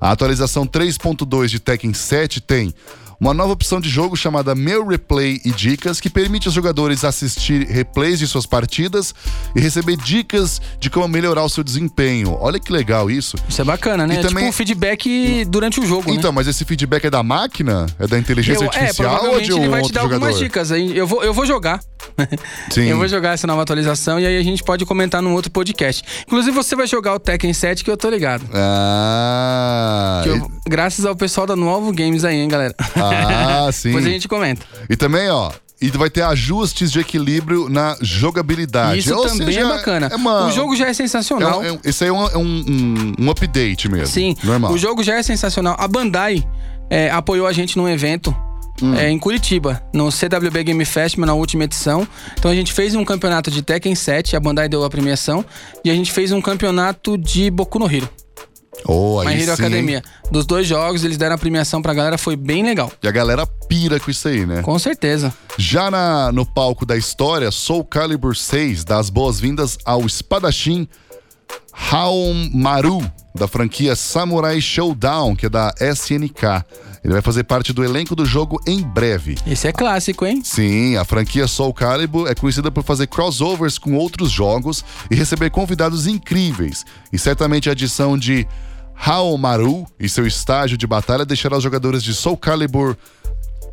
A 0.00 0.10
atualização 0.10 0.66
3.2 0.66 1.46
de 1.48 1.60
Tekken 1.60 1.94
7 1.94 2.40
tem 2.40 2.74
uma 3.20 3.32
nova 3.34 3.52
opção 3.52 3.80
de 3.80 3.88
jogo 3.88 4.16
chamada 4.16 4.54
Meu 4.54 4.86
Replay 4.86 5.40
e 5.44 5.50
Dicas, 5.50 6.00
que 6.00 6.10
permite 6.10 6.48
aos 6.48 6.54
jogadores 6.54 7.04
assistir 7.04 7.66
replays 7.66 8.18
de 8.18 8.26
suas 8.26 8.46
partidas 8.46 9.14
e 9.54 9.60
receber 9.60 9.96
dicas 9.96 10.60
de 10.78 10.90
como 10.90 11.08
melhorar 11.08 11.44
o 11.44 11.48
seu 11.48 11.62
desempenho. 11.64 12.36
Olha 12.40 12.58
que 12.58 12.72
legal 12.72 13.10
isso. 13.10 13.36
Isso 13.48 13.60
é 13.60 13.64
bacana, 13.64 14.06
né? 14.06 14.14
E 14.14 14.18
É 14.18 14.20
também- 14.22 14.36
tipo 14.44 14.48
um 14.48 14.52
feedback 14.52 15.44
durante 15.46 15.80
o 15.80 15.86
jogo, 15.86 16.10
Então, 16.12 16.32
mas 16.32 16.46
esse 16.46 16.64
feedback 16.64 17.04
é 17.06 17.10
da 17.10 17.22
máquina? 17.22 17.86
É 17.98 18.06
da 18.06 18.16
né? 18.16 18.22
inteligência 18.22 18.64
Eu- 18.64 18.70
é, 18.72 18.76
artificial 18.76 19.08
ou 19.12 19.18
provavelmente 19.18 19.46
de 19.46 19.52
um 19.54 19.58
ele 19.62 19.68
vai 19.68 19.82
te 19.82 19.92
dar 19.92 20.02
jogador? 20.02 20.24
algumas 20.26 20.38
dicas. 20.42 20.72
aí 20.72 20.96
Eu 20.96 21.06
vou, 21.06 21.22
eu 21.24 21.32
vou 21.32 21.46
jogar. 21.46 21.80
Sim. 22.70 22.82
Eu 22.88 22.96
vou 22.98 23.08
jogar 23.08 23.32
essa 23.32 23.46
nova 23.46 23.62
atualização 23.62 24.20
e 24.20 24.26
aí 24.26 24.36
a 24.36 24.42
gente 24.42 24.62
pode 24.62 24.84
comentar 24.84 25.22
num 25.22 25.32
outro 25.32 25.50
podcast. 25.50 26.02
Inclusive, 26.26 26.50
você 26.54 26.76
vai 26.76 26.86
jogar 26.86 27.14
o 27.14 27.18
Tekken 27.18 27.52
7 27.52 27.82
que 27.82 27.90
eu 27.90 27.96
tô 27.96 28.08
ligado. 28.10 28.44
Ah, 28.54 30.20
Que 30.22 30.28
eu- 30.30 30.50
graças 30.66 31.04
ao 31.04 31.14
pessoal 31.16 31.46
da 31.46 31.56
Novo 31.56 31.92
Games 31.92 32.24
aí, 32.24 32.36
hein, 32.40 32.48
galera. 32.48 32.74
ah, 32.96 33.70
sim. 33.72 33.88
Depois 33.88 34.06
a 34.06 34.10
gente 34.10 34.28
comenta. 34.28 34.64
E 34.88 34.96
também, 34.96 35.28
ó, 35.30 35.50
e 35.80 35.88
vai 35.90 36.08
ter 36.08 36.22
ajustes 36.22 36.90
de 36.90 37.00
equilíbrio 37.00 37.68
na 37.68 37.96
jogabilidade. 38.00 38.98
Isso 39.00 39.14
Ou 39.14 39.26
também 39.26 39.46
seja, 39.48 39.60
é 39.60 39.64
bacana. 39.68 40.08
é 40.10 40.16
uma- 40.16 40.46
O 40.46 40.50
jogo 40.50 40.74
já 40.76 40.86
é 40.86 40.90
É 40.90 40.94
sensacional. 40.94 41.62
é 41.62 41.72
um- 41.72 41.78
esse 41.84 42.04
aí 42.04 42.10
é 42.10 42.12
um, 42.12 42.26
é 42.26 42.36
um- 42.38 42.64
um- 42.68 43.12
um 43.26 43.30
update 43.30 43.88
mesmo. 43.88 44.06
Sim, 44.06 44.36
Normal. 44.42 44.72
o 44.72 44.78
jogo 44.78 45.02
já 45.02 45.16
é 45.16 45.22
sensacional. 45.22 45.76
A 45.78 45.86
Bandai 45.88 46.42
é, 46.90 47.10
apoiou 47.10 47.46
a 47.46 47.52
gente 47.52 47.76
num 47.76 47.88
evento 47.88 48.34
Hum. 48.82 48.94
é, 48.94 49.08
em 49.10 49.18
Curitiba, 49.18 49.80
no 49.92 50.10
CWB 50.10 50.64
Game 50.64 50.84
Festival, 50.84 51.26
na 51.26 51.34
última 51.34 51.64
edição. 51.64 52.06
Então 52.38 52.50
a 52.50 52.54
gente 52.54 52.72
fez 52.72 52.94
um 52.94 53.04
campeonato 53.04 53.50
de 53.50 53.62
Tekken 53.62 53.94
7, 53.94 54.34
a 54.36 54.40
Bandai 54.40 54.68
deu 54.68 54.82
a 54.84 54.90
premiação, 54.90 55.44
e 55.84 55.90
a 55.90 55.94
gente 55.94 56.10
fez 56.12 56.32
um 56.32 56.40
campeonato 56.40 57.16
de 57.16 57.50
Boku 57.50 57.78
no 57.78 57.86
Hero, 57.90 58.08
Oh, 58.86 59.22
My 59.24 59.32
Hero 59.34 59.44
sim. 59.56 59.62
Academia. 59.62 60.02
Dos 60.30 60.44
dois 60.46 60.66
jogos, 60.66 61.04
eles 61.04 61.16
deram 61.16 61.34
a 61.34 61.38
premiação 61.38 61.80
pra 61.80 61.94
galera, 61.94 62.18
foi 62.18 62.36
bem 62.36 62.62
legal. 62.62 62.92
E 63.02 63.08
a 63.08 63.10
galera 63.10 63.46
pira 63.46 63.98
com 63.98 64.10
isso 64.10 64.28
aí, 64.28 64.44
né? 64.44 64.60
Com 64.62 64.78
certeza. 64.78 65.32
Já 65.56 65.90
na- 65.90 66.30
no 66.32 66.44
palco 66.44 66.84
da 66.84 66.96
história, 66.96 67.50
Soul 67.50 67.84
Calibur 67.84 68.36
6 68.36 68.84
dá 68.84 68.98
as 68.98 69.08
boas-vindas 69.10 69.78
ao 69.84 70.04
espadachim 70.04 70.86
Haon 71.90 72.50
Maru, 72.54 73.02
da 73.34 73.48
franquia 73.48 73.96
Samurai 73.96 74.60
Showdown, 74.60 75.34
que 75.34 75.46
é 75.46 75.48
da 75.48 75.74
SNK. 75.80 76.64
Ele 77.02 77.12
vai 77.12 77.20
fazer 77.22 77.44
parte 77.44 77.72
do 77.72 77.84
elenco 77.84 78.14
do 78.14 78.24
jogo 78.24 78.60
em 78.66 78.80
breve. 78.80 79.36
Esse 79.46 79.68
é 79.68 79.72
clássico, 79.72 80.24
hein? 80.24 80.40
Sim, 80.42 80.96
a 80.96 81.04
franquia 81.04 81.46
Soul 81.46 81.74
Calibur 81.74 82.28
é 82.28 82.34
conhecida 82.34 82.70
por 82.70 82.82
fazer 82.84 83.08
crossovers 83.08 83.76
com 83.76 83.94
outros 83.96 84.30
jogos 84.30 84.84
e 85.10 85.14
receber 85.14 85.50
convidados 85.50 86.06
incríveis. 86.06 86.84
E 87.12 87.18
certamente 87.18 87.68
a 87.68 87.72
adição 87.72 88.16
de 88.16 88.46
Haomaru 88.96 89.86
e 89.98 90.08
seu 90.08 90.26
estágio 90.26 90.76
de 90.78 90.86
batalha 90.86 91.24
deixará 91.24 91.56
os 91.56 91.62
jogadores 91.62 92.02
de 92.02 92.14
Soul 92.14 92.36
Calibur 92.36 92.96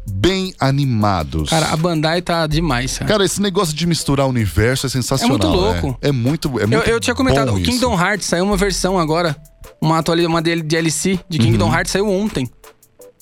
bem 0.10 0.54
animados. 0.60 1.50
Cara, 1.50 1.68
a 1.68 1.78
Bandai 1.78 2.22
tá 2.22 2.48
demais, 2.48 2.98
cara. 2.98 3.12
Cara, 3.12 3.26
esse 3.26 3.42
negócio 3.42 3.74
de 3.74 3.86
misturar 3.86 4.28
universo 4.28 4.88
é 4.88 4.90
sensacional. 4.90 5.38
É 5.38 5.40
muito 5.40 5.56
louco. 5.56 5.98
É, 6.02 6.10
é 6.10 6.12
muito, 6.12 6.60
é 6.60 6.64
Eu, 6.64 6.68
muito 6.68 6.88
eu 6.90 7.00
tinha 7.00 7.16
comentado, 7.16 7.54
o 7.54 7.60
isso. 7.60 7.70
Kingdom 7.72 8.00
Hearts 8.00 8.28
saiu 8.28 8.44
uma 8.44 8.58
versão 8.58 9.00
agora, 9.00 9.36
uma 9.80 10.00
atualização, 10.00 10.34
uma 10.34 10.42
DL 10.42 10.62
DLC 10.64 11.20
de 11.30 11.38
Kingdom 11.38 11.68
Uhum. 11.68 11.74
Hearts 11.76 11.92
saiu 11.92 12.10
ontem. 12.10 12.50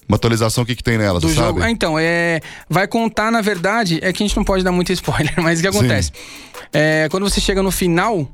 Uma 0.08 0.16
atualização, 0.16 0.64
o 0.64 0.66
que, 0.66 0.76
que 0.76 0.84
tem 0.84 0.98
nela, 0.98 1.20
do 1.20 1.32
jogo. 1.32 1.62
Ah, 1.62 1.70
então, 1.70 1.96
é. 2.00 2.42
Vai 2.68 2.88
contar, 2.88 3.32
na 3.32 3.42
verdade, 3.42 4.00
é 4.02 4.12
que 4.12 4.24
a 4.24 4.26
gente 4.26 4.36
não 4.36 4.44
pode 4.44 4.64
dar 4.64 4.72
muito 4.72 4.92
spoiler, 4.92 5.34
mas 5.38 5.60
o 5.60 5.62
que 5.62 5.68
acontece? 5.68 6.12
É, 6.74 7.08
quando 7.12 7.30
você 7.30 7.40
chega 7.40 7.62
no 7.62 7.70
final, 7.70 8.28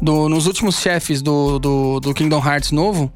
do- 0.00 0.28
nos 0.28 0.46
últimos 0.46 0.76
chefes 0.78 1.22
do, 1.22 1.58
do, 1.58 2.00
do 2.00 2.14
Kingdom 2.14 2.44
Hearts 2.44 2.70
novo, 2.72 3.12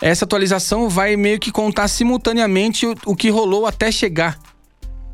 essa 0.00 0.24
atualização 0.24 0.88
vai 0.88 1.16
meio 1.16 1.38
que 1.38 1.50
contar 1.50 1.88
simultaneamente 1.88 2.86
o, 2.86 2.94
o 3.06 3.16
que 3.16 3.28
rolou 3.30 3.66
até 3.66 3.90
chegar 3.92 4.38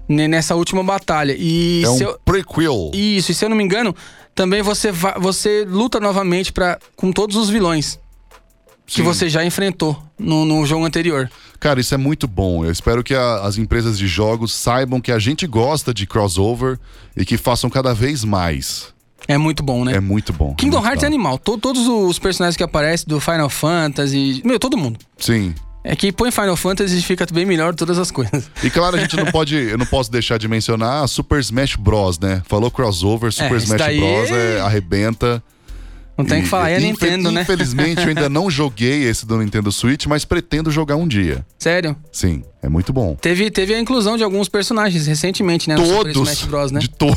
ne- 0.08 0.28
nessa 0.28 0.54
última 0.54 0.82
batalha. 0.82 1.34
E 1.38 1.82
É 1.84 1.88
um 1.90 1.98
eu- 1.98 2.18
prequel. 2.24 2.90
Isso, 2.94 3.32
e 3.32 3.34
se 3.34 3.44
eu 3.44 3.48
não 3.48 3.56
me 3.56 3.64
engano, 3.64 3.94
também 4.34 4.62
você, 4.62 4.92
va- 4.92 5.16
você 5.18 5.64
luta 5.68 5.98
novamente 5.98 6.52
pra, 6.52 6.78
com 6.94 7.10
todos 7.12 7.36
os 7.36 7.48
vilões 7.48 7.98
que 8.86 8.96
Sim. 8.96 9.02
você 9.02 9.28
já 9.28 9.44
enfrentou 9.44 10.00
no, 10.16 10.44
no 10.44 10.64
jogo 10.64 10.84
anterior. 10.84 11.28
Cara, 11.58 11.80
isso 11.80 11.92
é 11.92 11.96
muito 11.98 12.28
bom. 12.28 12.64
Eu 12.64 12.70
espero 12.70 13.02
que 13.02 13.14
a- 13.14 13.40
as 13.40 13.58
empresas 13.58 13.98
de 13.98 14.06
jogos 14.06 14.54
saibam 14.54 15.00
que 15.00 15.10
a 15.10 15.18
gente 15.18 15.44
gosta 15.48 15.92
de 15.92 16.06
crossover 16.06 16.78
e 17.16 17.24
que 17.24 17.36
façam 17.36 17.68
cada 17.68 17.92
vez 17.92 18.22
mais. 18.22 18.94
É 19.28 19.36
muito 19.38 19.62
bom, 19.62 19.84
né? 19.84 19.94
É 19.94 20.00
muito 20.00 20.32
bom. 20.32 20.54
Kingdom 20.54 20.76
muito 20.78 20.86
Hearts 20.88 21.02
é 21.04 21.06
legal. 21.08 21.18
animal. 21.20 21.38
To- 21.38 21.58
todos 21.58 21.86
os 21.88 22.18
personagens 22.18 22.56
que 22.56 22.62
aparecem 22.62 23.06
do 23.08 23.20
Final 23.20 23.48
Fantasy. 23.50 24.42
Meu, 24.44 24.58
todo 24.58 24.76
mundo. 24.76 24.98
Sim. 25.18 25.54
É 25.82 25.94
que 25.94 26.10
põe 26.10 26.32
Final 26.32 26.56
Fantasy 26.56 26.98
e 26.98 27.02
fica 27.02 27.24
bem 27.32 27.46
melhor 27.46 27.72
todas 27.74 27.96
as 27.98 28.10
coisas. 28.10 28.50
E 28.62 28.68
claro, 28.70 28.96
a 28.96 28.98
gente 29.00 29.16
não 29.16 29.26
pode, 29.26 29.54
eu 29.54 29.78
não 29.78 29.86
posso 29.86 30.10
deixar 30.10 30.36
de 30.36 30.48
mencionar 30.48 31.06
Super 31.08 31.38
Smash 31.40 31.76
Bros, 31.76 32.18
né? 32.18 32.42
Falou 32.48 32.70
crossover, 32.72 33.32
Super 33.32 33.54
É, 33.54 33.56
Smash 33.58 33.78
daí- 33.78 34.00
Bros 34.00 34.30
é, 34.30 34.60
arrebenta. 34.60 35.42
Não 36.18 36.24
tem 36.24 36.40
o 36.40 36.42
que 36.44 36.48
falar, 36.48 36.70
é 36.70 36.76
infe- 36.78 36.86
Nintendo, 36.86 37.30
né? 37.30 37.42
Infelizmente, 37.42 38.00
eu 38.00 38.08
ainda 38.08 38.28
não 38.30 38.50
joguei 38.50 39.02
esse 39.04 39.26
do 39.26 39.36
Nintendo 39.36 39.70
Switch, 39.70 40.06
mas 40.06 40.24
pretendo 40.24 40.70
jogar 40.70 40.96
um 40.96 41.06
dia. 41.06 41.44
Sério. 41.58 41.94
Sim, 42.10 42.42
é 42.62 42.68
muito 42.70 42.90
bom. 42.92 43.14
Teve, 43.20 43.50
teve 43.50 43.74
a 43.74 43.78
inclusão 43.78 44.16
de 44.16 44.24
alguns 44.24 44.48
personagens 44.48 45.06
recentemente, 45.06 45.68
né? 45.68 45.76
Todos, 45.76 46.16
Smash 46.16 46.42
Bros, 46.44 46.72
né? 46.72 46.80
de 46.80 46.88
to- 46.96 47.14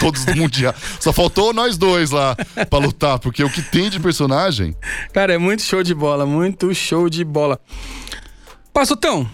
todos 0.00 0.24
do 0.24 0.34
mundial. 0.34 0.74
Só 0.98 1.12
faltou 1.12 1.52
nós 1.52 1.76
dois 1.76 2.10
lá 2.10 2.34
pra 2.70 2.78
lutar, 2.78 3.18
porque 3.18 3.44
o 3.44 3.50
que 3.50 3.60
tem 3.60 3.90
de 3.90 4.00
personagem 4.00 4.74
Cara, 5.12 5.34
é 5.34 5.38
muito 5.38 5.60
show 5.62 5.82
de 5.82 5.94
bola, 5.94 6.24
muito 6.24 6.74
show 6.74 7.10
de 7.10 7.22
bola. 7.24 7.60
Passotão, 8.72 9.28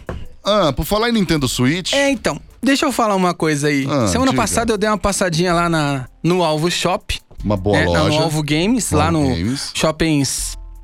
Ah, 0.45 0.73
por 0.73 0.85
falar 0.85 1.09
em 1.11 1.13
Nintendo 1.13 1.47
Switch, 1.47 1.93
é 1.93 2.11
então, 2.11 2.41
deixa 2.63 2.85
eu 2.87 2.91
falar 2.93 3.15
uma 3.15 3.35
coisa 3.35 3.69
aí. 3.69 3.87
Ah, 3.89 4.09
Semana 4.09 4.31
diga. 4.33 4.43
passada 4.43 4.73
eu 4.73 4.79
dei 4.79 4.89
uma 4.89 4.99
passadinha 4.99 5.53
lá 5.53 5.69
na, 5.69 6.09
no 6.23 6.43
Alvo 6.43 6.71
Shop, 6.71 7.21
uma 7.45 7.57
boa 7.57 7.79
né? 7.79 7.87
Loja. 7.87 8.21
Alvo 8.21 8.43
Games, 8.43 8.91
lá 8.91 9.11
no 9.11 9.29
Games. 9.29 9.71
Shopping 9.75 10.23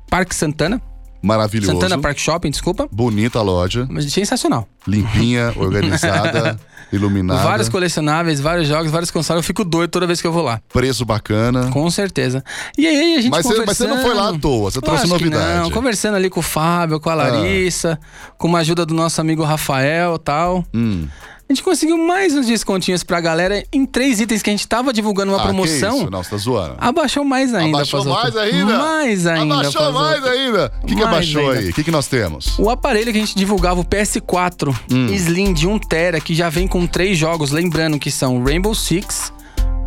Parque 0.09 0.35
Santana. 0.35 0.81
Maravilhoso. 1.25 1.71
Santana 1.71 1.97
Park 1.97 2.19
Shopping, 2.19 2.51
desculpa. 2.51 2.87
Bonita 2.91 3.39
a 3.39 3.41
loja. 3.41 3.87
Mas 3.89 4.11
sensacional. 4.13 4.67
Limpinha, 4.87 5.51
organizada, 5.57 6.59
iluminada. 6.93 7.41
Vários 7.41 7.67
colecionáveis, 7.67 8.39
vários 8.39 8.67
jogos, 8.67 8.91
vários 8.91 9.09
consoles. 9.09 9.39
Eu 9.39 9.43
fico 9.43 9.65
doido 9.65 9.89
toda 9.89 10.05
vez 10.05 10.21
que 10.21 10.27
eu 10.27 10.31
vou 10.31 10.43
lá. 10.43 10.61
Preço 10.71 11.03
bacana. 11.03 11.71
Com 11.71 11.89
certeza. 11.89 12.43
E 12.77 12.85
aí 12.85 13.15
a 13.15 13.21
gente 13.21 13.31
Mas 13.31 13.43
você, 13.43 13.65
mas 13.65 13.75
você 13.75 13.87
conversando... 13.87 13.95
não 13.95 14.03
foi 14.03 14.13
lá 14.13 14.29
à 14.29 14.39
toa, 14.39 14.69
você 14.69 14.79
trouxe 14.79 15.07
Lógico 15.07 15.17
que 15.17 15.25
novidade. 15.25 15.57
Ah. 15.57 15.63
Não, 15.63 15.71
conversando 15.71 16.13
ali 16.13 16.29
com 16.29 16.41
o 16.41 16.43
Fábio, 16.43 16.99
com 16.99 17.09
a 17.09 17.15
Larissa, 17.15 17.99
com 18.37 18.55
a 18.55 18.59
ajuda 18.59 18.85
do 18.85 18.93
nosso 18.93 19.19
amigo 19.19 19.43
Rafael 19.43 20.15
e 20.15 20.19
tal. 20.19 20.63
Hum. 20.75 21.07
A 21.47 21.53
gente 21.53 21.61
conseguiu 21.61 21.95
mais 21.95 22.33
uns 22.33 22.47
descontinhos 22.47 23.03
pra 23.03 23.21
galera 23.21 23.63
em 23.71 23.85
três 23.85 24.19
itens 24.19 24.41
que 24.41 24.49
a 24.49 24.53
gente 24.53 24.67
tava 24.67 24.91
divulgando 24.91 25.31
uma 25.31 25.39
Ah, 25.39 25.43
promoção. 25.43 25.97
isso? 25.99 26.09
Não, 26.09 26.23
você 26.23 26.29
tá 26.31 26.37
zoando. 26.37 26.75
Abaixou 26.79 27.23
mais 27.23 27.53
ainda, 27.53 27.77
Abaixou 27.77 28.03
mais 28.03 28.35
ainda? 28.35 28.77
Mais 28.79 29.27
ainda. 29.27 29.53
Abaixou 29.59 29.91
mais 29.91 30.25
ainda? 30.25 30.71
O 30.81 30.87
que, 30.87 30.95
que 30.95 31.03
abaixou 31.03 31.41
ainda. 31.51 31.59
aí? 31.59 31.69
O 31.69 31.73
que, 31.73 31.83
que 31.83 31.91
nós 31.91 32.07
temos? 32.07 32.57
O 32.57 32.67
aparelho 32.67 33.11
que 33.11 33.17
a 33.19 33.21
gente 33.21 33.35
divulgava, 33.35 33.79
o 33.79 33.85
PS4 33.85 34.75
Hum. 34.91 35.05
Slim 35.13 35.53
de 35.53 35.67
1TB, 35.67 36.21
que 36.23 36.33
já 36.33 36.49
vem 36.49 36.67
com 36.67 36.87
três 36.87 37.15
jogos, 37.15 37.51
lembrando 37.51 37.99
que 37.99 38.09
são 38.09 38.43
Rainbow 38.43 38.73
Six, 38.73 39.31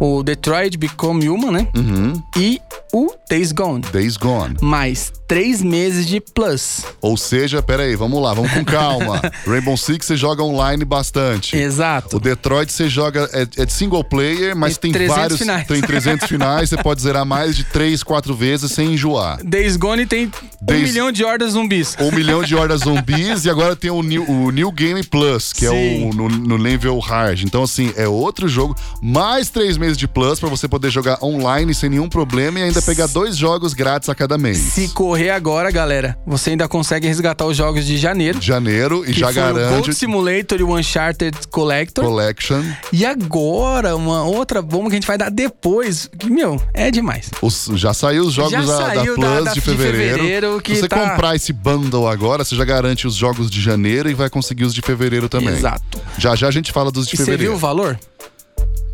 o 0.01 0.23
Detroit 0.23 0.77
Become 0.77 1.29
Human, 1.29 1.51
né? 1.53 1.69
Uhum. 1.77 2.23
E 2.37 2.61
o 2.93 3.13
Days 3.29 3.53
Gone. 3.53 3.83
Days 3.93 4.17
Gone. 4.17 4.57
Mais 4.63 5.13
três 5.27 5.63
meses 5.63 6.07
de 6.07 6.21
Plus. 6.21 6.83
Ou 7.03 7.17
seja, 7.17 7.63
peraí, 7.63 7.95
vamos 7.95 8.23
lá, 8.23 8.33
vamos 8.33 8.51
com 8.53 8.65
calma. 8.65 9.21
Rainbow 9.47 9.77
Six 9.77 10.07
você 10.07 10.17
joga 10.17 10.43
online 10.43 10.85
bastante. 10.87 11.55
Exato. 11.57 12.17
O 12.17 12.21
Detroit 12.21 12.73
você 12.73 12.89
joga, 12.89 13.29
é, 13.35 13.43
é 13.61 13.67
de 13.67 13.73
single 13.73 14.03
player, 14.03 14.57
mas 14.57 14.79
tem, 14.79 14.91
Tem 14.91 15.01
300 15.07 15.17
vários. 15.23 15.39
finais. 15.39 15.67
Tem 15.67 15.81
300 15.83 16.29
finais, 16.29 16.71
você 16.71 16.77
pode 16.79 17.03
zerar 17.03 17.27
mais 17.27 17.55
de 17.57 17.65
3, 17.65 18.03
4 18.03 18.35
vezes 18.35 18.73
sem 18.73 18.95
enjoar. 18.95 19.39
Days 19.45 19.77
Gone 19.77 20.07
tem 20.07 20.31
Days- 20.63 20.81
um 20.81 20.85
milhão 20.85 21.13
de 21.13 21.25
hordas 21.25 21.53
zumbis. 21.53 21.95
Um 22.01 22.11
milhão 22.11 22.43
de 22.43 22.55
hordas 22.55 22.81
zumbis 22.81 23.45
e 23.45 23.51
agora 23.51 23.77
tem 23.77 23.91
o 23.91 24.03
New, 24.03 24.25
o 24.31 24.51
New 24.51 24.73
Game 24.73 25.03
Plus, 25.05 25.53
que 25.53 25.67
é 25.67 25.71
Sim. 25.71 26.09
o 26.11 26.15
no, 26.15 26.29
no 26.29 26.57
nível 26.57 26.99
hard. 27.01 27.43
Então, 27.43 27.65
assim, 27.65 27.93
é 27.97 28.09
outro 28.09 28.49
jogo, 28.49 28.75
mais 29.03 29.51
três 29.51 29.77
meses 29.77 29.88
de 29.97 30.07
Plus 30.09 30.39
pra 30.41 30.49
você 30.49 30.67
poder 30.69 30.91
jogar 30.91 31.19
online 31.23 31.75
sem 31.75 31.91
nenhum 31.91 32.09
problema 32.09 32.59
e 32.59 32.63
ainda 32.65 32.83
pegar 32.83 33.07
dois 33.07 33.37
jogos 33.37 33.73
grátis 33.75 34.09
a 34.09 34.15
cada 34.15 34.37
mês. 34.37 34.59
Se 34.59 34.89
correr 34.89 35.31
agora, 35.31 35.71
galera, 35.71 36.19
você 36.27 36.51
ainda 36.51 36.69
consegue 36.69 37.07
resgatar 37.07 37.47
os 37.47 37.57
jogos 37.57 37.85
de 37.87 37.97
janeiro. 37.97 38.41
Janeiro 38.41 39.05
e 39.09 39.13
já 39.13 39.27
foi 39.33 39.43
o 39.43 39.55
garante 39.55 39.75
Gold 39.75 39.95
Simulator 39.95 40.61
e 40.61 40.63
o 40.63 40.77
Uncharted 40.77 41.37
Collector. 41.51 42.05
Collection. 42.05 42.63
E 42.93 43.05
agora, 43.05 43.97
uma 43.97 44.25
outra 44.25 44.61
bomba 44.63 44.89
que 44.91 44.97
a 44.97 44.99
gente 44.99 45.07
vai 45.07 45.19
dar 45.19 45.31
depois, 45.31 46.09
que, 46.19 46.31
meu, 46.31 46.61
é 46.75 46.91
demais. 46.91 47.31
Os- 47.43 47.69
já 47.75 47.93
saiu 47.95 48.25
os 48.25 48.33
jogos 48.35 48.53
Já 48.53 48.61
da, 48.63 48.95
da 48.95 49.03
Plus 49.05 49.17
da- 49.19 49.41
da- 49.41 49.53
de 49.53 49.55
de 49.55 49.61
fevereiro. 49.61 50.17
fevereiro, 50.19 50.61
que 50.61 50.75
Se 50.75 50.81
você 50.83 50.89
tá- 50.89 51.11
comprar 51.11 51.35
esse 51.37 51.53
bundle 51.53 52.09
agora, 52.09 52.45
você 52.45 52.55
já 52.57 52.65
garante 52.65 53.07
os 53.07 53.15
jogos 53.15 53.51
de 53.51 53.61
janeiro 53.61 54.09
e 54.11 54.15
vai 54.15 54.29
conseguir 54.31 54.65
os 54.65 54.75
de 54.75 54.81
fevereiro 54.83 55.29
também. 55.29 55.55
Exato. 55.55 56.01
Já 56.19 56.35
já 56.37 56.49
a 56.49 56.51
gente 56.51 56.73
fala 56.73 56.91
dos 56.91 57.07
de 57.07 57.15
E 57.15 57.17
você 57.17 57.25
fevereiro. 57.25 57.53
viu 57.53 57.57
o 57.57 57.61
valor? 57.61 57.99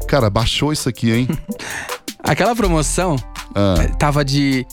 Cara, 0.09 0.29
baixou 0.31 0.73
isso 0.73 0.89
aqui, 0.89 1.13
hein? 1.13 1.29
Aquela 2.23 2.55
promoção 2.57 3.17
Ah. 3.55 3.75
tava 3.99 4.25
de 4.25 4.67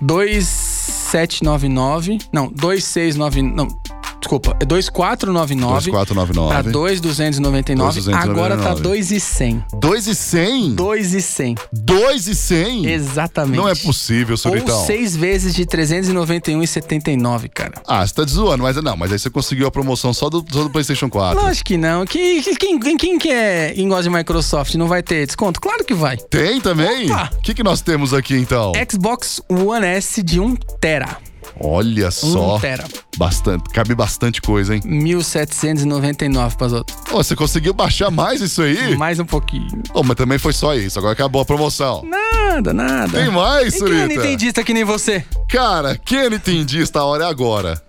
2799, 0.00 2.18
não, 2.32 2.48
2699, 2.48 3.42
não, 3.42 3.68
desculpa, 4.22 4.56
é 4.60 4.64
2499 4.64 5.90
2499. 5.90 6.62
pra 6.62 6.62
2299, 6.72 8.00
2.299. 8.00 8.30
agora 8.30 8.56
tá 8.56 8.74
2100. 8.74 9.64
2 9.74 10.06
e 10.06 10.14
100? 10.14 10.74
2100. 10.74 11.54
2 11.72 12.26
e 12.28 12.34
100? 12.34 12.86
Exatamente. 12.86 13.56
Não 13.56 13.68
é 13.68 13.74
possível, 13.74 14.32
Ou 14.32 14.36
Suritão. 14.38 14.86
seis 14.86 15.14
vezes 15.16 15.54
de 15.54 15.66
391,79, 15.66 17.48
cara. 17.48 17.74
Ah, 17.86 18.06
você 18.06 18.14
tá 18.14 18.24
zoando, 18.24 18.62
mas 18.62 18.76
não, 18.76 18.96
mas 18.96 19.12
aí 19.12 19.18
você 19.18 19.30
conseguiu 19.30 19.66
a 19.66 19.70
promoção 19.70 20.12
só 20.12 20.28
do, 20.30 20.44
só 20.50 20.62
do 20.62 20.70
PlayStation 20.70 21.08
4. 21.08 21.40
Lógico 21.40 21.66
que 21.66 21.76
não. 21.76 22.04
Que, 22.06 22.42
que- 22.42 22.56
quem, 22.56 22.78
quem, 22.78 22.96
quem 22.96 23.18
que 23.18 23.28
é 23.30 23.72
quem 23.74 23.88
gosta 23.88 24.04
de 24.04 24.10
Microsoft 24.10 24.74
não 24.74 24.86
vai 24.88 25.02
ter 25.02 25.26
desconto? 25.26 25.60
Claro 25.60 25.84
que 25.84 25.94
vai. 25.94 26.16
Tem 26.16 26.60
também? 26.60 27.10
O 27.10 27.28
que, 27.42 27.54
que 27.54 27.62
nós 27.62 27.80
temos 27.80 28.14
aqui 28.14 28.34
então? 28.36 28.72
Xbox 28.90 29.40
One 29.48 29.84
S 29.86 30.22
de 30.22 30.38
1 30.40 30.54
tera. 30.80 31.16
Olha 31.60 32.08
1 32.08 32.10
só. 32.10 32.58
tera. 32.58 32.84
Bastante, 33.16 33.68
cabe 33.70 33.94
bastante 33.94 34.40
coisa, 34.40 34.74
hein? 34.74 34.80
1799 34.84 36.56
para 36.56 36.66
outros. 36.68 36.98
Ô, 37.12 37.16
você 37.22 37.36
conseguiu 37.36 37.74
baixar 37.74 38.10
mais 38.10 38.40
isso 38.40 38.62
aí? 38.62 38.96
Mais 38.96 39.18
um 39.18 39.24
pouquinho. 39.26 39.82
Ô, 39.92 40.02
mas 40.02 40.16
também 40.16 40.38
foi 40.38 40.52
só 40.52 40.74
isso, 40.74 40.98
agora 40.98 41.12
acabou 41.12 41.42
a 41.42 41.44
promoção. 41.44 42.02
Nada, 42.04 42.72
nada. 42.72 43.18
Tem 43.18 43.30
mais, 43.30 43.74
E 43.74 43.78
quem 43.78 43.86
é 43.86 44.00
Surita? 44.02 44.06
nintendista 44.06 44.64
que 44.64 44.72
nem 44.74 44.84
você? 44.84 45.24
Cara, 45.48 45.96
quem 45.96 46.18
é 46.18 46.30
nintendista, 46.30 47.00
a 47.00 47.04
hora 47.04 47.24
é 47.24 47.28
agora. 47.28 47.80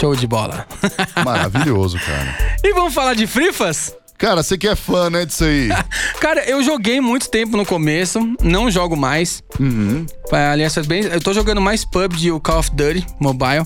Show 0.00 0.16
de 0.16 0.26
bola. 0.26 0.66
Maravilhoso, 1.24 1.98
cara. 1.98 2.56
e 2.64 2.72
vamos 2.72 2.94
falar 2.94 3.14
de 3.14 3.26
frifas? 3.26 3.94
Cara, 4.16 4.42
você 4.42 4.56
que 4.56 4.66
é 4.68 4.74
fã, 4.76 5.10
né, 5.10 5.24
disso 5.26 5.44
aí? 5.44 5.68
Cara, 6.20 6.44
eu 6.48 6.62
joguei 6.62 7.00
muito 7.00 7.30
tempo 7.30 7.56
no 7.56 7.64
começo, 7.64 8.18
não 8.42 8.70
jogo 8.70 8.94
mais. 8.94 9.42
Uhum. 9.58 10.04
Aliás, 10.30 10.74
faz 10.74 10.86
bem. 10.86 11.04
Eu 11.04 11.20
tô 11.22 11.32
jogando 11.32 11.58
mais 11.60 11.86
PUBG 11.86 12.26
e 12.26 12.32
o 12.32 12.38
Call 12.38 12.58
of 12.58 12.70
Duty 12.70 13.06
Mobile. 13.18 13.64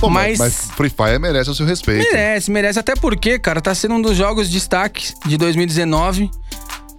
Pô, 0.00 0.08
mas... 0.08 0.38
Mas- 0.38 0.70
Free 0.76 0.88
Fire 0.90 1.18
merece 1.18 1.50
o 1.50 1.54
seu 1.54 1.66
respeito. 1.66 2.06
Merece, 2.10 2.50
merece. 2.50 2.78
Até 2.78 2.94
porque, 2.94 3.38
cara, 3.38 3.60
tá 3.60 3.74
sendo 3.74 3.94
um 3.94 4.00
dos 4.00 4.16
jogos 4.16 4.48
destaques 4.48 5.14
de 5.26 5.36
2019. 5.36 6.30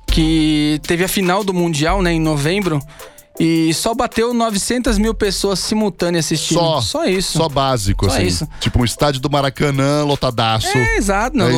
Que 0.08 0.80
teve 0.84 1.04
a 1.04 1.08
final 1.08 1.44
do 1.44 1.54
Mundial, 1.54 2.02
né, 2.04 2.12
em 2.12 2.20
novembro. 2.20 2.80
E 3.40 3.72
só 3.76 3.94
bateu 3.94 4.34
900 4.34 4.98
mil 4.98 5.14
pessoas 5.14 5.60
simultâneas 5.60 6.26
assistindo. 6.26 6.58
Só. 6.58 6.82
Só 6.82 7.06
isso. 7.06 7.38
Só 7.38 7.48
básico, 7.48 8.10
Só 8.10 8.16
assim. 8.16 8.26
isso. 8.26 8.48
Tipo 8.60 8.82
um 8.82 8.86
estádio 8.86 9.22
do 9.22 9.30
Maracanã, 9.30 10.04
lotadaço. 10.04 10.76
É, 10.76 10.98
exato. 10.98 11.38
Não, 11.38 11.48
É 11.48 11.56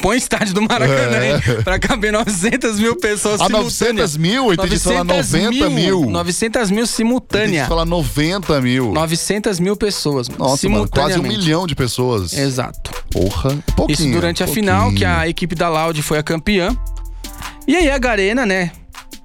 põe 0.00 0.16
estádio 0.16 0.54
do 0.54 0.62
Maracanã 0.62 1.16
É. 1.16 1.62
pra 1.64 1.76
caber 1.76 2.12
900 2.12 2.78
mil 2.78 2.94
pessoas 2.94 3.40
Ah, 3.40 3.46
simultâneas. 3.46 4.14
900 4.14 4.16
mil? 4.16 4.46
Eu 4.46 4.52
entendi 4.54 4.78
falar 4.78 5.02
90 5.02 5.68
mil. 5.70 6.08
900 6.08 6.70
mil 6.70 6.86
simultânea. 6.86 7.66
falar 7.66 7.84
90 7.84 8.60
mil. 8.60 8.92
900 8.92 9.58
mil 9.58 9.76
pessoas. 9.76 10.28
Nossa, 10.28 10.68
mano, 10.68 10.88
quase 10.88 11.18
um 11.18 11.22
milhão 11.24 11.66
de 11.66 11.74
pessoas. 11.74 12.32
Exato. 12.32 12.92
Porra, 13.10 13.58
pouquinho. 13.74 13.94
Isso 14.08 14.10
durante 14.12 14.44
a 14.44 14.46
pouquinho. 14.46 14.66
final, 14.66 14.92
que 14.92 15.04
a 15.04 15.26
equipe 15.28 15.56
da 15.56 15.68
Loud 15.68 16.00
foi 16.00 16.18
a 16.18 16.22
campeã. 16.22 16.76
E 17.66 17.74
aí 17.74 17.90
a 17.90 17.98
Garena, 17.98 18.46
né? 18.46 18.70